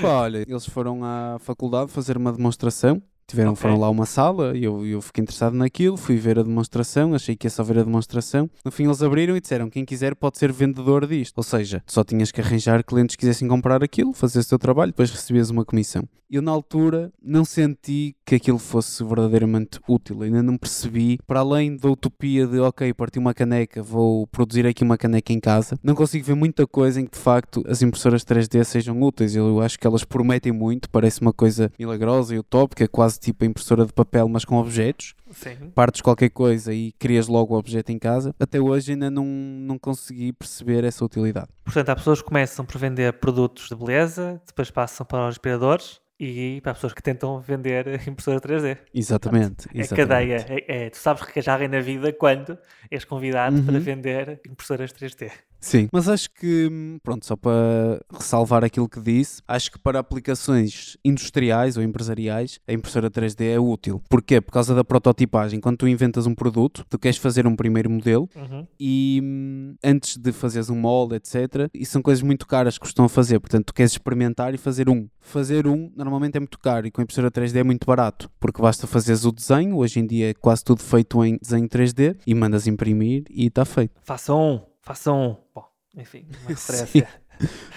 Pá, 0.00 0.08
olha, 0.08 0.44
eles 0.46 0.66
foram 0.66 1.04
à 1.04 1.38
faculdade 1.40 1.90
fazer 1.90 2.16
uma 2.16 2.32
demonstração. 2.32 3.02
Tiveram, 3.28 3.52
Ok. 3.52 3.60
Foram 3.60 3.78
lá 3.78 3.90
uma 3.90 4.06
sala 4.06 4.56
e 4.56 4.64
eu, 4.64 4.86
eu 4.86 5.02
fiquei 5.02 5.22
interessado 5.22 5.54
naquilo, 5.54 5.96
fui 5.98 6.16
ver 6.16 6.38
a 6.38 6.42
demonstração, 6.42 7.14
achei 7.14 7.36
que 7.36 7.46
ia 7.46 7.50
só 7.50 7.62
ver 7.62 7.78
a 7.78 7.82
demonstração. 7.82 8.48
No 8.64 8.70
fim 8.70 8.86
eles 8.86 9.02
abriram 9.02 9.36
e 9.36 9.40
disseram, 9.40 9.68
quem 9.68 9.84
quiser 9.84 10.14
pode 10.14 10.38
ser 10.38 10.50
vendedor 10.50 11.06
disto. 11.06 11.36
Ou 11.36 11.44
seja, 11.44 11.82
só 11.86 12.02
tinhas 12.02 12.32
que 12.32 12.40
arranjar 12.40 12.82
clientes 12.82 13.16
que 13.16 13.20
quisessem 13.20 13.46
comprar 13.46 13.84
aquilo, 13.84 14.12
fazer 14.14 14.40
o 14.40 14.44
teu 14.44 14.58
trabalho, 14.58 14.92
depois 14.92 15.10
recebias 15.10 15.50
uma 15.50 15.64
comissão. 15.64 16.08
Eu 16.30 16.42
na 16.42 16.50
altura 16.50 17.10
não 17.22 17.42
senti 17.42 18.14
que 18.26 18.34
aquilo 18.34 18.58
fosse 18.58 19.02
verdadeiramente 19.02 19.80
útil, 19.88 20.22
ainda 20.22 20.42
não 20.42 20.58
percebi, 20.58 21.18
para 21.26 21.40
além 21.40 21.74
da 21.74 21.88
utopia 21.88 22.46
de, 22.46 22.58
ok, 22.60 22.92
parti 22.92 23.18
uma 23.18 23.32
caneca, 23.32 23.82
vou 23.82 24.26
produzir 24.26 24.66
aqui 24.66 24.84
uma 24.84 24.98
caneca 24.98 25.32
em 25.32 25.40
casa, 25.40 25.78
não 25.82 25.94
consigo 25.94 26.26
ver 26.26 26.34
muita 26.34 26.66
coisa 26.66 27.00
em 27.00 27.06
que 27.06 27.12
de 27.16 27.18
facto 27.18 27.64
as 27.66 27.80
impressoras 27.80 28.24
3D 28.24 28.62
sejam 28.64 29.00
úteis. 29.00 29.34
Eu 29.34 29.60
acho 29.62 29.78
que 29.78 29.86
elas 29.86 30.04
prometem 30.04 30.52
muito, 30.52 30.90
parece 30.90 31.22
uma 31.22 31.32
coisa 31.32 31.72
milagrosa 31.78 32.34
e 32.34 32.38
utópica, 32.38 32.86
quase 32.86 33.17
quase 33.18 33.20
tipo 33.20 33.44
a 33.44 33.46
impressora 33.46 33.84
de 33.84 33.92
papel, 33.92 34.28
mas 34.28 34.44
com 34.44 34.56
objetos. 34.56 35.14
Sim. 35.30 35.70
Partes 35.74 36.00
qualquer 36.00 36.30
coisa 36.30 36.72
e 36.72 36.92
crias 36.92 37.26
logo 37.26 37.54
o 37.54 37.58
objeto 37.58 37.90
em 37.90 37.98
casa. 37.98 38.34
Até 38.38 38.60
hoje 38.60 38.92
ainda 38.92 39.10
não, 39.10 39.24
não 39.26 39.78
consegui 39.78 40.32
perceber 40.32 40.84
essa 40.84 41.04
utilidade. 41.04 41.48
Portanto, 41.64 41.88
há 41.90 41.96
pessoas 41.96 42.22
que 42.22 42.28
começam 42.28 42.64
por 42.64 42.78
vender 42.78 43.12
produtos 43.14 43.68
de 43.68 43.74
beleza, 43.74 44.40
depois 44.46 44.70
passam 44.70 45.04
para 45.04 45.22
os 45.24 45.34
aspiradores 45.34 46.00
e 46.20 46.60
para 46.62 46.74
pessoas 46.74 46.92
que 46.92 47.02
tentam 47.02 47.40
vender 47.40 48.00
impressora 48.08 48.40
3D. 48.40 48.78
Exatamente. 48.94 49.68
É 49.74 49.80
exatamente. 49.80 49.94
cadeia. 49.94 50.46
É, 50.48 50.86
é, 50.86 50.90
tu 50.90 50.96
sabes 50.96 51.22
que 51.24 51.40
já 51.40 51.52
alguém 51.52 51.68
na 51.68 51.80
vida 51.80 52.12
quando 52.12 52.56
és 52.90 53.04
convidado 53.04 53.62
para 53.62 53.74
Uhum. 53.74 53.80
vender 53.80 54.40
impressoras 54.48 54.92
3D. 54.92 55.30
Sim, 55.60 55.88
mas 55.92 56.08
acho 56.08 56.30
que, 56.32 56.70
pronto, 57.02 57.26
só 57.26 57.36
para 57.36 58.00
ressalvar 58.12 58.62
aquilo 58.64 58.88
que 58.88 59.00
disse, 59.00 59.42
acho 59.46 59.72
que 59.72 59.78
para 59.78 59.98
aplicações 59.98 60.96
industriais 61.04 61.76
ou 61.76 61.82
empresariais, 61.82 62.60
a 62.66 62.72
impressora 62.72 63.10
3D 63.10 63.44
é 63.54 63.58
útil. 63.58 64.00
Porquê? 64.08 64.40
Por 64.40 64.52
causa 64.52 64.74
da 64.74 64.84
prototipagem. 64.84 65.60
Quando 65.60 65.78
tu 65.78 65.88
inventas 65.88 66.26
um 66.26 66.34
produto, 66.34 66.84
tu 66.88 66.98
queres 66.98 67.16
fazer 67.18 67.46
um 67.46 67.56
primeiro 67.56 67.90
modelo 67.90 68.28
Uhum. 68.36 68.66
e 68.78 69.20
hum, 69.22 69.74
antes 69.82 70.16
de 70.16 70.32
fazeres 70.32 70.70
um 70.70 70.76
molde, 70.76 71.16
etc., 71.16 71.68
e 71.74 71.84
são 71.84 72.00
coisas 72.02 72.22
muito 72.22 72.46
caras 72.46 72.74
que 72.74 72.80
custam 72.80 73.04
a 73.04 73.08
fazer. 73.08 73.40
Portanto, 73.40 73.66
tu 73.66 73.74
queres 73.74 73.92
experimentar 73.92 74.54
e 74.54 74.58
fazer 74.58 74.88
um. 74.88 75.08
Fazer 75.20 75.66
um 75.66 75.90
normalmente 75.96 76.36
é 76.36 76.40
muito 76.40 76.58
caro 76.58 76.86
e 76.86 76.90
com 76.90 77.00
a 77.00 77.04
impressora 77.04 77.30
3D 77.30 77.56
é 77.56 77.64
muito 77.64 77.84
barato, 77.86 78.30
porque 78.38 78.62
basta 78.62 78.86
fazeres 78.86 79.24
o 79.24 79.32
desenho, 79.32 79.76
hoje 79.76 79.98
em 80.00 80.06
dia 80.06 80.30
é 80.30 80.34
quase 80.34 80.64
tudo 80.64 80.82
feito 80.82 81.24
em 81.24 81.36
desenho 81.40 81.68
3D, 81.68 82.16
e 82.26 82.34
mandas 82.34 82.66
imprimir 82.66 83.24
e 83.30 83.46
está 83.46 83.64
feito. 83.64 83.92
Façam 84.02 84.54
um, 84.54 84.60
façam 84.88 85.22
um. 85.22 85.36
Bom, 85.54 85.64
enfim, 85.96 86.26
uma 86.40 86.48
referência. 86.48 87.08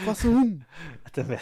Faça 0.06 0.28
um! 0.30 0.60
Também. 1.12 1.40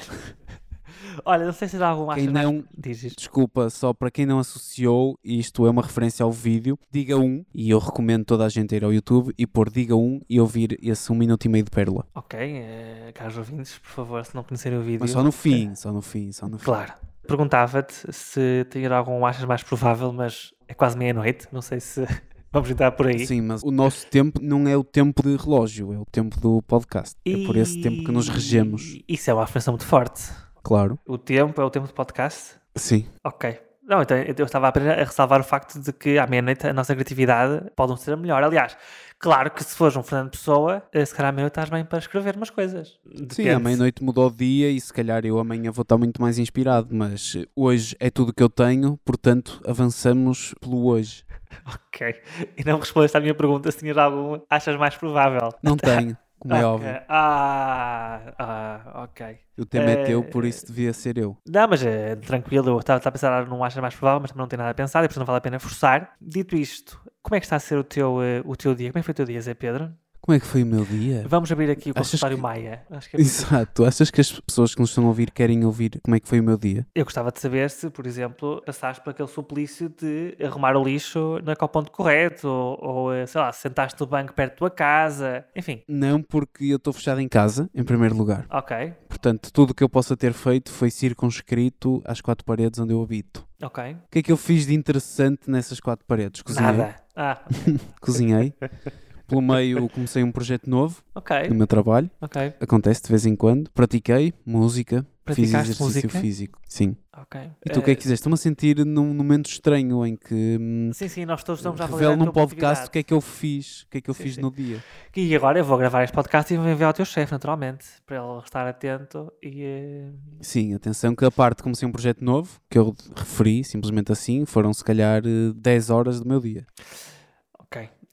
Olha, 1.24 1.46
não 1.46 1.54
sei 1.54 1.68
se 1.68 1.78
há 1.82 1.88
algum 1.88 2.14
Quem 2.14 2.28
não, 2.28 2.64
Diz. 2.76 3.02
Desculpa, 3.16 3.70
só 3.70 3.94
para 3.94 4.10
quem 4.10 4.26
não 4.26 4.40
associou, 4.40 5.18
isto 5.24 5.66
é 5.66 5.70
uma 5.70 5.82
referência 5.82 6.24
ao 6.24 6.32
vídeo, 6.32 6.78
diga 6.92 7.18
um, 7.18 7.46
e 7.54 7.70
eu 7.70 7.80
recomendo 7.80 8.26
toda 8.26 8.46
a 8.46 8.50
gente 8.50 8.76
ir 8.76 8.84
ao 8.84 8.92
YouTube 8.92 9.34
e 9.38 9.46
pôr 9.46 9.70
diga 9.70 9.96
um 9.96 10.20
e 10.28 10.42
ouvir 10.42 10.78
esse 10.82 11.12
um 11.12 11.16
minuto 11.16 11.46
e 11.46 11.50
meio 11.50 11.64
de 11.64 11.72
pérola. 11.72 12.06
Ok, 12.14 12.40
eh, 12.40 13.12
caros 13.14 13.38
ouvintes, 13.38 13.78
por 13.78 13.90
favor, 13.90 14.26
se 14.26 14.36
não 14.36 14.44
conhecerem 14.44 14.80
o 14.80 14.82
vídeo. 14.82 15.00
Mas 15.00 15.12
só 15.12 15.24
no 15.24 15.32
fim, 15.32 15.74
só 15.76 15.92
no 15.92 16.02
fim, 16.02 16.32
só 16.32 16.48
no 16.48 16.58
fim. 16.58 16.66
Claro. 16.66 16.94
Perguntava-te 17.26 18.12
se 18.12 18.66
tinha 18.72 18.94
algum 18.94 19.24
achas 19.26 19.46
mais 19.46 19.62
provável, 19.64 20.12
mas 20.12 20.52
é 20.68 20.74
quase 20.74 20.98
meia-noite, 20.98 21.48
não 21.52 21.62
sei 21.62 21.80
se 21.80 22.06
vamos 22.52 22.70
entrar 22.70 22.92
por 22.92 23.08
aí. 23.08 23.26
Sim, 23.26 23.42
mas 23.42 23.64
o 23.64 23.72
nosso 23.72 24.06
tempo 24.08 24.40
não 24.42 24.68
é 24.68 24.76
o 24.78 24.84
tempo 24.84 25.22
de 25.24 25.36
relógio, 25.36 25.94
é 25.94 25.98
o 25.98 26.06
tempo 26.12 26.40
do 26.40 26.62
podcast. 26.64 27.16
É 27.26 27.46
por 27.46 27.56
esse 27.56 27.82
tempo 27.82 28.04
que 28.04 28.12
nos 28.12 28.28
regemos, 28.30 29.00
E 29.08 29.14
Isso 29.16 29.30
é 29.30 29.34
uma 29.34 29.44
afirmação 29.44 29.74
muito 29.74 29.86
forte. 29.86 30.24
claro. 30.64 30.98
O 31.08 31.18
tempo 31.18 31.60
é 31.62 31.64
o 31.66 31.70
tempo 31.70 31.88
do 31.88 31.94
podcast? 31.94 32.56
Sim, 32.76 33.06
Ok. 33.24 33.60
Não, 33.90 34.04
então 34.04 34.16
eu 34.16 34.46
estava 34.46 34.68
apenas 34.68 34.90
a 35.00 35.04
ressalvar 35.04 35.42
o 35.42 35.44
facto 35.44 35.80
de 35.80 35.92
que 35.92 36.20
à 36.20 36.28
meia-noite 36.28 36.68
a 36.68 36.72
nossa 36.72 36.94
criatividade 36.94 37.72
pode 37.76 37.90
não 37.90 37.98
ser 37.98 38.14
a 38.14 38.16
melhor. 38.16 38.44
Aliás, 38.44 38.78
claro 39.18 39.50
que 39.50 39.64
se 39.64 39.76
fores 39.76 39.96
um 39.98 40.04
Fernando 40.04 40.30
Pessoa, 40.30 40.84
eh, 40.94 41.04
se 41.04 41.12
calhar 41.16 41.30
à 41.30 41.32
meia-noite 41.32 41.54
estás 41.54 41.72
bem 41.72 41.84
para 41.84 41.98
escrever 41.98 42.36
umas 42.36 42.52
coisas. 42.52 43.00
sim, 43.16 43.26
Depende. 43.26 43.50
à 43.50 43.58
meia-noite 43.60 44.04
mudou 44.04 44.28
o 44.28 44.32
dia 44.32 44.70
e 44.70 44.80
se 44.80 44.94
calhar 44.94 45.26
eu 45.26 45.40
amanhã 45.40 45.72
vou 45.72 45.82
estar 45.82 45.98
muito 45.98 46.22
mais 46.22 46.38
inspirado, 46.38 46.90
mas 46.94 47.36
hoje 47.56 47.96
é 48.00 48.12
tudo 48.12 48.32
que 48.32 48.44
eu 48.44 48.50
tenho, 48.50 48.96
portanto 49.04 49.60
avançamos 49.66 50.54
pelo 50.62 50.86
hoje. 50.86 51.24
Ok. 51.66 52.16
E 52.58 52.64
não 52.64 52.80
respondeste 52.80 53.18
à 53.18 53.20
minha 53.20 53.36
pergunta 53.36 53.72
se 53.72 53.80
tinhas 53.80 53.98
algum 53.98 54.40
achas 54.50 54.76
mais 54.78 54.96
provável. 54.96 55.50
Não 55.62 55.76
tenho, 55.78 56.18
como 56.40 56.56
é 56.56 56.66
Ok. 56.66 56.66
óbvio. 56.66 57.02
Ah, 57.10 58.34
ah, 58.38 59.04
ok. 59.04 59.40
O 59.58 59.66
tema 59.66 59.92
é 59.92 59.96
teu, 59.98 60.22
Eh, 60.22 60.24
por 60.24 60.46
isso 60.46 60.66
devia 60.68 60.94
ser 60.94 61.18
eu. 61.18 61.36
Não, 61.46 61.68
mas 61.68 61.84
é 61.84 62.16
tranquilo, 62.16 62.70
eu 62.70 62.80
estava 62.80 63.02
a 63.04 63.12
pensar 63.12 63.46
não 63.48 63.64
acha 63.64 63.82
mais 63.82 63.94
provável, 63.96 64.22
mas 64.22 64.32
também 64.32 64.42
não 64.44 64.48
tem 64.48 64.58
nada 64.58 64.70
a 64.70 64.74
pensar 64.74 65.00
e 65.04 65.08
portanto 65.08 65.20
não 65.20 65.26
vale 65.26 65.38
a 65.40 65.42
pena 65.42 65.60
forçar. 65.60 66.14
Dito 66.22 66.56
isto, 66.56 67.00
como 67.22 67.36
é 67.36 67.40
que 67.40 67.46
está 67.46 67.58
a 67.58 67.60
ser 67.60 67.78
o 67.78 67.84
teu, 67.84 68.22
eh, 68.24 68.42
o 68.46 68.56
teu 68.56 68.74
dia? 68.74 68.90
Como 68.92 69.00
é 69.00 69.02
que 69.02 69.06
foi 69.06 69.12
o 69.12 69.16
teu 69.16 69.26
dia, 69.26 69.42
Zé 69.42 69.54
Pedro? 69.54 69.94
Como 70.22 70.36
é 70.36 70.40
que 70.40 70.46
foi 70.46 70.64
o 70.64 70.66
meu 70.66 70.86
dia? 70.86 71.24
Vamos 71.28 71.52
abrir 71.52 71.72
aqui 71.72 71.92
o 71.92 71.94
consultório 71.94 72.36
que- 72.38 72.44
Maia. 72.44 72.84
Acho 72.92 73.10
que 73.10 73.16
é 73.18 73.20
Exato. 73.20 73.86
Achas 73.86 74.12
que 74.12 74.22
as 74.22 74.40
pessoas 74.42 74.76
que 74.76 74.82
nos 74.82 74.90
estão 74.90 75.06
a 75.06 75.08
ouvir 75.08 75.32
querem 75.32 75.64
ouvir 75.66 76.00
como 76.04 76.16
é 76.16 76.20
que 76.20 76.28
foi 76.28 76.40
o 76.40 76.44
meu 76.44 76.58
dia? 76.58 76.86
Eu 76.94 77.04
gostava 77.06 77.32
de 77.32 77.40
saber 77.40 77.70
se, 77.70 77.90
por 77.90 78.06
exemplo, 78.06 78.62
passaste 78.66 79.04
por 79.04 79.12
aquele 79.12 79.28
suplício 79.30 79.90
de 79.90 80.38
arrumar 80.44 80.76
o 80.76 80.84
lixo 80.84 81.40
na 81.44 81.56
ponto 81.56 81.92
correto 81.92 82.48
ou, 82.48 82.78
ou, 82.82 83.14
eh, 83.14 83.26
sei 83.26 83.40
lá, 83.42 83.52
sentaste 83.52 84.00
no 84.00 84.06
banco 84.08 84.34
perto 84.34 84.52
da 84.52 84.58
tua 84.58 84.70
casa. 84.70 85.46
Enfim, 85.56 85.82
Não, 85.88 86.22
porque 86.22 86.66
eu 86.66 86.78
estou 86.78 86.94
fechado 86.94 87.20
em 87.22 87.28
casa, 87.28 87.70
em 87.74 87.84
primeiro 87.84 88.16
lugar. 88.16 88.46
ok, 88.50 88.94
Portanto, 89.08 89.52
tudo 89.52 89.72
o 89.72 89.74
que 89.74 89.84
eu 89.84 89.90
possa 89.90 90.16
ter 90.18 90.34
feito 90.34 90.70
foi 90.72 90.92
circunscrito 90.92 92.02
às 92.06 92.22
quatro 92.22 92.46
paredes 92.46 92.80
onde 92.80 92.94
eu 92.94 93.02
habito. 93.02 93.48
ok. 93.64 93.94
O 93.94 93.98
que 94.12 94.20
é 94.20 94.24
que 94.24 94.32
eu 94.32 94.38
fiz 94.38 94.66
de 94.68 94.74
interessante 94.76 95.50
nessas 95.50 95.80
quatro 95.80 96.06
paredes? 96.06 96.42
Cozinhei. 96.42 96.72
Nada. 96.72 96.96
Ah, 97.16 97.42
Cozinhei. 98.02 98.54
Pelo 99.30 99.42
meio 99.42 99.88
comecei 99.90 100.24
um 100.24 100.32
projeto 100.32 100.70
novo 100.70 101.02
ok, 101.16 101.48
no 101.50 101.56
meu 101.56 101.68
trabalho. 101.68 102.10
ok, 102.20 102.54
Acontece 102.60 103.04
de 103.04 103.10
vez 103.10 103.26
em 103.26 103.36
quando. 103.36 103.70
Pratiquei 103.72 104.34
música. 104.46 105.06
fiz 105.26 105.36
Praticaste 105.36 105.72
exercício 105.72 105.86
música? 105.86 106.20
físico. 106.20 106.60
Sim. 106.68 106.96
ok. 107.16 107.40
E 107.66 107.70
tu 107.70 107.80
o 107.80 107.84
que 107.84 107.92
é 107.92 107.94
Eh, 107.94 107.96
que 107.96 108.02
fizeste? 108.02 108.22
Estou-me 108.22 108.34
a 108.34 108.38
sentir 108.38 108.84
num 108.84 109.14
momento 109.14 109.48
estranho 109.48 110.04
em 110.06 110.16
que 110.16 110.58
hum, 110.60 110.90
Sim, 110.92 111.08
sim, 111.08 111.24
nós 111.26 111.44
todos 111.44 111.60
estamos 111.60 111.80
a 111.80 111.86
revelo 111.86 112.16
num 112.16 112.32
podcast 112.32 112.88
o 112.88 112.92
que 112.92 113.00
é 113.00 113.04
que 113.04 113.14
eu 113.14 113.22
fiz, 113.22 113.84
o 113.84 113.90
que 113.90 114.00
é 114.00 114.02
que 114.02 114.10
eu 114.10 114.14
Sim, 114.16 114.24
fiz 114.24 114.36
sim. 114.36 114.42
no 114.42 114.50
dia. 114.52 114.84
E 115.16 115.36
agora 115.36 115.60
eu 115.60 115.64
vou 115.66 115.78
gravar 115.78 116.04
este 116.04 116.14
podcast 116.14 116.52
e 116.52 116.58
vou 116.58 116.68
enviar 116.68 116.88
ao 116.88 116.94
teu 116.94 117.06
chefe, 117.06 117.32
naturalmente, 117.32 117.86
para 118.08 118.18
ele 118.18 118.40
estar 118.44 118.66
atento 118.68 119.32
e. 119.44 119.62
eh, 119.64 120.10
Sim, 120.42 120.74
atenção 120.74 121.14
que 121.16 121.24
a 121.24 121.30
parte 121.30 121.62
comecei 121.62 121.88
um 121.88 121.92
projeto 121.92 122.24
novo, 122.26 122.60
que 122.70 122.80
eu 122.80 122.96
referi 123.16 123.64
simplesmente 123.64 124.12
assim, 124.12 124.46
foram 124.46 124.74
se 124.74 124.84
calhar 124.84 125.22
eh, 125.24 125.54
10 125.56 125.90
horas 125.92 126.20
do 126.20 126.28
meu 126.28 126.40
dia. 126.40 126.66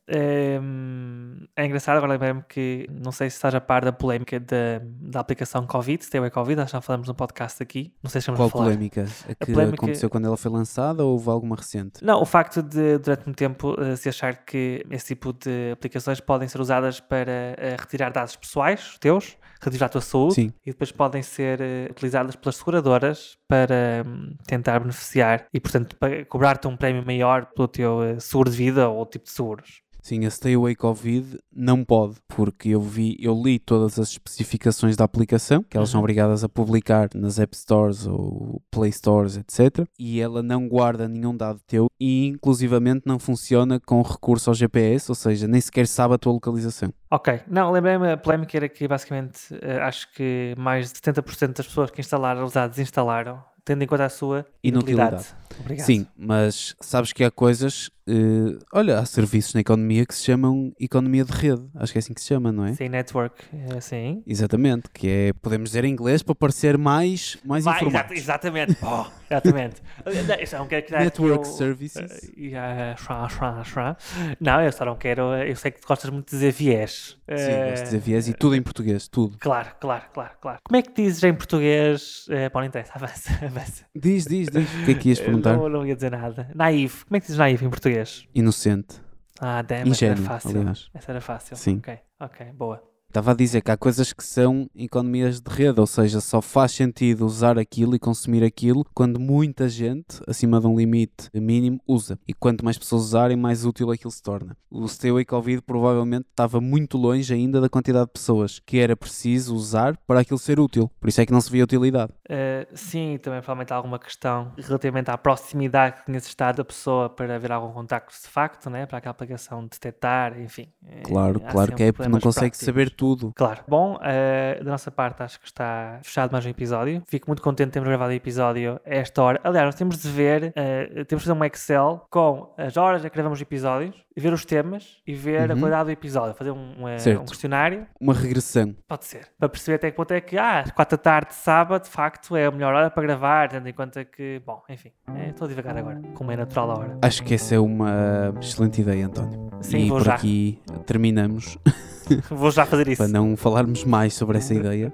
Ehm, 0.08 1.46
É, 1.58 1.64
engraçado, 1.64 1.96
agora 1.96 2.12
lembrei-me 2.12 2.42
que 2.48 2.86
não 3.02 3.10
sei 3.10 3.30
se 3.30 3.36
estás 3.36 3.54
a 3.54 3.60
par 3.60 3.82
da 3.82 3.90
polémica 3.92 4.38
da, 4.38 4.80
da 4.84 5.20
aplicação 5.20 5.66
Covid, 5.66 6.04
se 6.04 6.10
tem 6.10 6.22
a 6.22 6.30
Covid, 6.30 6.60
acho 6.60 6.70
que 6.70 6.76
já 6.76 6.80
falamos 6.82 7.08
no 7.08 7.14
podcast 7.14 7.62
aqui. 7.62 7.92
Não 8.02 8.10
sei 8.10 8.20
se 8.20 8.30
Qual 8.30 8.46
a 8.46 8.50
falar. 8.50 8.64
polémica? 8.64 9.06
A 9.28 9.34
que 9.34 9.52
polémica- 9.52 9.76
aconteceu 9.76 10.10
quando 10.10 10.26
ela 10.26 10.36
foi 10.36 10.50
lançada 10.50 11.02
ou 11.02 11.12
houve 11.12 11.30
alguma 11.30 11.56
recente? 11.56 12.04
Não, 12.04 12.20
o 12.20 12.26
facto 12.26 12.62
de 12.62 12.98
durante 12.98 13.24
muito 13.24 13.38
tempo 13.38 13.74
eh, 13.80 13.96
se 13.96 14.08
achar 14.08 14.44
que 14.44 14.84
esse 14.90 15.06
tipo 15.14 15.32
de 15.32 15.70
aplicações 15.72 16.20
podem 16.20 16.46
ser 16.46 16.60
usadas 16.60 17.00
para 17.00 17.30
eh, 17.56 17.76
retirar 17.78 18.10
dados 18.10 18.36
pessoais 18.36 18.98
teus, 19.00 19.36
retirar 19.62 19.86
a 19.86 19.88
tua 19.88 20.00
saúde 20.02 20.34
Sim. 20.34 20.52
e 20.64 20.70
depois 20.72 20.92
podem 20.92 21.22
ser 21.22 21.60
eh, 21.62 21.88
utilizadas 21.90 22.36
pelas 22.36 22.56
seguradoras 22.56 23.38
para 23.48 24.04
hum, 24.06 24.34
tentar 24.46 24.78
beneficiar 24.80 25.46
e, 25.54 25.58
portanto, 25.58 25.96
cobrar-te 26.28 26.68
um 26.68 26.76
prémio 26.76 27.02
maior 27.04 27.46
pelo 27.46 27.66
teu 27.68 28.20
seguro 28.20 28.50
de 28.50 28.56
vida 28.56 28.88
ou 28.90 29.06
tipo 29.06 29.24
de 29.24 29.30
seguros. 29.30 29.80
Sim, 30.06 30.24
a 30.24 30.30
Stay 30.30 30.54
Away 30.54 30.76
Covid 30.76 31.36
não 31.52 31.84
pode, 31.84 32.14
porque 32.28 32.68
eu 32.68 32.80
vi, 32.80 33.16
eu 33.18 33.34
li 33.42 33.58
todas 33.58 33.98
as 33.98 34.10
especificações 34.10 34.94
da 34.94 35.02
aplicação, 35.02 35.64
que 35.64 35.76
elas 35.76 35.88
são 35.88 35.98
obrigadas 35.98 36.44
a 36.44 36.48
publicar 36.48 37.08
nas 37.12 37.40
App 37.40 37.56
Stores 37.56 38.06
ou 38.06 38.62
Play 38.70 38.92
Stores, 38.92 39.36
etc. 39.36 39.84
E 39.98 40.20
ela 40.20 40.44
não 40.44 40.68
guarda 40.68 41.08
nenhum 41.08 41.36
dado 41.36 41.58
teu 41.66 41.88
e 41.98 42.28
inclusivamente 42.28 43.02
não 43.04 43.18
funciona 43.18 43.80
com 43.80 44.00
recurso 44.00 44.48
ao 44.48 44.54
GPS, 44.54 45.10
ou 45.10 45.16
seja, 45.16 45.48
nem 45.48 45.60
sequer 45.60 45.88
sabe 45.88 46.14
a 46.14 46.18
tua 46.18 46.34
localização. 46.34 46.92
Ok, 47.10 47.40
não, 47.50 47.72
lembrei-me, 47.72 48.12
a 48.12 48.16
polémica 48.16 48.56
era 48.56 48.68
que 48.68 48.86
basicamente 48.86 49.58
eh, 49.60 49.80
acho 49.80 50.12
que 50.14 50.54
mais 50.56 50.92
de 50.92 51.00
70% 51.00 51.56
das 51.56 51.66
pessoas 51.66 51.90
que 51.90 52.00
instalaram 52.00 52.46
já 52.48 52.68
desinstalaram, 52.68 53.42
tendo 53.64 53.82
em 53.82 53.88
conta 53.88 54.04
a 54.04 54.08
sua 54.08 54.46
Inutilidade. 54.62 55.14
inutilidade. 55.16 55.45
Obrigado. 55.58 55.86
Sim, 55.86 56.06
mas 56.16 56.74
sabes 56.80 57.12
que 57.12 57.24
há 57.24 57.30
coisas, 57.30 57.90
eh, 58.08 58.58
olha, 58.72 58.98
há 58.98 59.06
serviços 59.06 59.54
na 59.54 59.60
economia 59.60 60.04
que 60.06 60.14
se 60.14 60.24
chamam 60.24 60.72
economia 60.78 61.24
de 61.24 61.32
rede, 61.32 61.62
acho 61.74 61.92
que 61.92 61.98
é 61.98 62.00
assim 62.00 62.12
que 62.14 62.20
se 62.20 62.26
chama, 62.28 62.52
não 62.52 62.64
é? 62.66 62.74
Sim, 62.74 62.88
network, 62.88 63.42
eh, 63.52 63.80
sim. 63.80 64.22
Exatamente, 64.26 64.90
que 64.92 65.08
é, 65.08 65.32
podemos 65.34 65.70
dizer 65.70 65.84
em 65.84 65.90
inglês 65.92 66.22
para 66.22 66.34
parecer 66.34 66.76
mais, 66.78 67.38
mais 67.44 67.64
Vai, 67.64 67.76
informados. 67.76 68.10
exata- 68.12 68.14
exatamente. 68.14 68.76
Oh, 68.82 69.06
exatamente. 69.30 69.82
Não, 70.26 70.34
eu 70.36 70.46
só 70.46 70.58
não 70.58 70.66
quero 70.68 70.86
Network 70.90 71.40
o- 71.48 71.52
services. 71.52 71.96
eh, 71.96 72.30
e, 72.36 72.54
ah, 72.54 72.94
shra, 72.96 73.28
shra, 73.28 73.64
shra. 73.64 73.96
Não, 74.40 74.62
eu 74.62 74.70
só 74.72 74.84
não 74.84 74.96
quero. 74.96 75.32
eh, 75.34 75.50
Eu 75.50 75.56
sei 75.56 75.70
que 75.72 75.80
gostas 75.86 76.10
muito 76.10 76.26
de 76.26 76.36
dizer 76.36 76.52
viés. 76.52 77.16
Sim, 77.28 77.52
Eh, 77.52 77.64
gosto 77.70 77.76
de 77.78 77.84
dizer 77.84 77.98
viés 77.98 78.28
e 78.28 78.34
tudo 78.34 78.54
em 78.54 78.62
português, 78.62 79.08
tudo. 79.08 79.36
Claro, 79.40 79.70
claro, 79.80 80.04
claro, 80.14 80.30
claro. 80.40 80.58
Como 80.64 80.76
é 80.78 80.82
que 80.82 80.92
dizes 81.02 81.22
em 81.24 81.34
português? 81.34 82.26
Eh, 82.30 82.48
Bom, 82.50 82.60
não 82.60 82.66
interessa, 82.66 82.92
avança, 82.94 83.30
avança. 83.44 83.84
Diz, 83.94 84.24
diz, 84.26 84.48
diz. 84.48 84.70
O 84.72 84.84
que 84.84 84.90
é 84.92 84.94
que 84.94 85.08
ias 85.08 85.18
Eh, 85.20 85.24
perguntar? 85.50 85.62
Não, 85.62 85.68
não 85.68 85.86
ia 85.86 85.94
dizer 85.94 86.10
nada. 86.10 86.50
Naive. 86.54 87.04
Como 87.04 87.16
é 87.16 87.20
que 87.20 87.26
dizes 87.26 87.38
naive 87.38 87.64
em 87.64 87.70
português? 87.70 88.26
Inocente. 88.34 89.00
Ah, 89.40 89.62
damn, 89.62 89.90
essa 89.90 90.04
era 90.06 90.14
Ingênuo, 90.14 90.24
fácil. 90.24 90.60
aliás. 90.60 90.88
Essa 90.94 91.12
era 91.12 91.20
fácil. 91.20 91.56
Sim. 91.56 91.76
Ok, 91.78 91.98
ok, 92.20 92.46
boa. 92.52 92.82
Estava 93.08 93.30
a 93.30 93.34
dizer 93.34 93.62
que 93.62 93.70
há 93.70 93.76
coisas 93.78 94.12
que 94.12 94.22
são 94.22 94.68
economias 94.74 95.40
de 95.40 95.48
rede, 95.50 95.80
ou 95.80 95.86
seja, 95.86 96.20
só 96.20 96.42
faz 96.42 96.72
sentido 96.72 97.24
usar 97.24 97.58
aquilo 97.58 97.94
e 97.94 97.98
consumir 97.98 98.44
aquilo 98.44 98.84
quando 98.92 99.18
muita 99.18 99.70
gente, 99.70 100.20
acima 100.26 100.60
de 100.60 100.66
um 100.66 100.76
limite 100.76 101.30
mínimo, 101.32 101.80
usa. 101.86 102.18
E 102.28 102.34
quanto 102.34 102.62
mais 102.62 102.76
pessoas 102.76 103.04
usarem, 103.04 103.36
mais 103.36 103.64
útil 103.64 103.90
aquilo 103.90 104.10
se 104.10 104.22
torna. 104.22 104.54
O 104.70 104.86
Stay 104.86 105.10
Away 105.10 105.24
Covid 105.24 105.62
provavelmente 105.62 106.26
estava 106.28 106.60
muito 106.60 106.98
longe 106.98 107.32
ainda 107.32 107.58
da 107.58 107.70
quantidade 107.70 108.06
de 108.06 108.12
pessoas 108.12 108.58
que 108.58 108.78
era 108.78 108.94
preciso 108.94 109.54
usar 109.54 109.96
para 110.06 110.20
aquilo 110.20 110.38
ser 110.38 110.60
útil. 110.60 110.90
Por 111.00 111.08
isso 111.08 111.20
é 111.20 111.24
que 111.24 111.32
não 111.32 111.40
se 111.40 111.50
via 111.50 111.64
utilidade. 111.64 112.12
Uh, 112.26 112.66
sim, 112.74 113.18
também 113.18 113.40
provavelmente 113.40 113.72
há 113.72 113.76
alguma 113.76 113.98
questão 113.98 114.52
relativamente 114.58 115.10
à 115.10 115.16
proximidade 115.16 115.96
que 115.96 116.06
tinha 116.06 116.18
estado 116.18 116.56
da 116.56 116.64
pessoa 116.64 117.08
para 117.08 117.36
haver 117.36 117.52
algum 117.52 117.72
contacto 117.72 118.12
de 118.12 118.28
facto, 118.28 118.68
né? 118.68 118.84
para 118.86 118.98
aquela 118.98 119.12
aplicação 119.12 119.62
detectar, 119.62 120.38
enfim. 120.40 120.68
Claro, 121.04 121.40
claro 121.40 121.74
que 121.74 121.84
é 121.84 121.92
porque 121.92 122.08
não 122.08 122.20
consegue 122.20 122.50
práticos. 122.50 122.64
saber 122.64 122.90
tudo. 122.90 123.32
Claro. 123.36 123.62
Bom, 123.68 123.96
uh, 123.96 124.64
da 124.64 124.70
nossa 124.70 124.90
parte 124.90 125.22
acho 125.22 125.38
que 125.40 125.46
está 125.46 126.00
fechado 126.02 126.32
mais 126.32 126.44
um 126.44 126.48
episódio. 126.48 127.02
Fico 127.06 127.28
muito 127.28 127.42
contente 127.42 127.68
de 127.68 127.72
termos 127.72 127.88
gravado 127.88 128.10
o 128.10 128.14
episódio 128.14 128.80
a 128.84 128.94
esta 128.94 129.22
hora. 129.22 129.40
Aliás, 129.44 129.66
nós 129.66 129.74
temos 129.74 129.98
de 129.98 130.08
ver, 130.08 130.48
uh, 130.48 131.04
temos 131.04 131.22
de 131.22 131.28
fazer 131.28 131.32
um 131.32 131.44
Excel 131.44 132.06
com 132.10 132.52
as 132.56 132.76
horas 132.76 133.04
a 133.04 133.10
que 133.10 133.14
gravamos 133.14 133.40
episódios, 133.40 133.94
ver 134.16 134.32
os 134.32 134.44
temas 134.44 135.00
e 135.06 135.14
ver 135.14 135.50
uhum. 135.50 135.56
a 135.56 135.60
qualidade 135.60 135.84
do 135.84 135.90
episódio. 135.90 136.34
Fazer 136.34 136.50
um, 136.50 136.74
um, 136.84 137.24
questionário. 137.24 137.86
Uma 138.00 138.14
regressão. 138.14 138.74
Pode 138.88 139.04
ser. 139.04 139.28
Para 139.38 139.48
perceber 139.48 139.76
até 139.76 139.90
que 139.90 139.96
ponto 139.96 140.12
é 140.12 140.20
que, 140.20 140.38
ah, 140.38 140.64
4 140.74 140.96
da 140.96 141.02
tarde, 141.02 141.34
sábado, 141.34 141.82
de 141.82 141.90
facto, 141.90 142.15
é 142.36 142.46
a 142.46 142.50
melhor 142.50 142.74
hora 142.74 142.90
para 142.90 143.02
gravar, 143.02 143.48
tendo 143.48 143.68
em 143.68 143.72
conta 143.72 144.04
que, 144.04 144.40
bom, 144.44 144.62
enfim, 144.68 144.90
é, 145.14 145.28
estou 145.28 145.46
a 145.46 145.48
divagar 145.48 145.76
agora, 145.76 146.00
como 146.14 146.30
é 146.32 146.36
natural 146.36 146.70
a 146.70 146.78
hora. 146.78 146.98
Acho 147.02 147.22
que 147.22 147.34
essa 147.34 147.54
é 147.54 147.58
uma 147.58 148.34
excelente 148.40 148.80
ideia, 148.80 149.06
António. 149.06 149.50
Sim, 149.60 149.78
e 149.78 149.88
vou 149.88 149.98
por 149.98 150.04
já. 150.04 150.14
aqui 150.14 150.58
terminamos. 150.84 151.58
Vou 152.30 152.52
já 152.52 152.64
fazer 152.64 152.86
isso. 152.86 153.02
para 153.02 153.08
não 153.10 153.36
falarmos 153.36 153.84
mais 153.84 154.14
sobre 154.14 154.38
essa 154.38 154.54
ideia. 154.54 154.92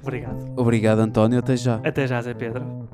Obrigado. 0.00 0.52
Obrigado, 0.56 1.00
António. 1.00 1.40
Até 1.40 1.56
já. 1.56 1.80
Até 1.82 2.06
já, 2.06 2.22
Zé 2.22 2.32
Pedro. 2.32 2.88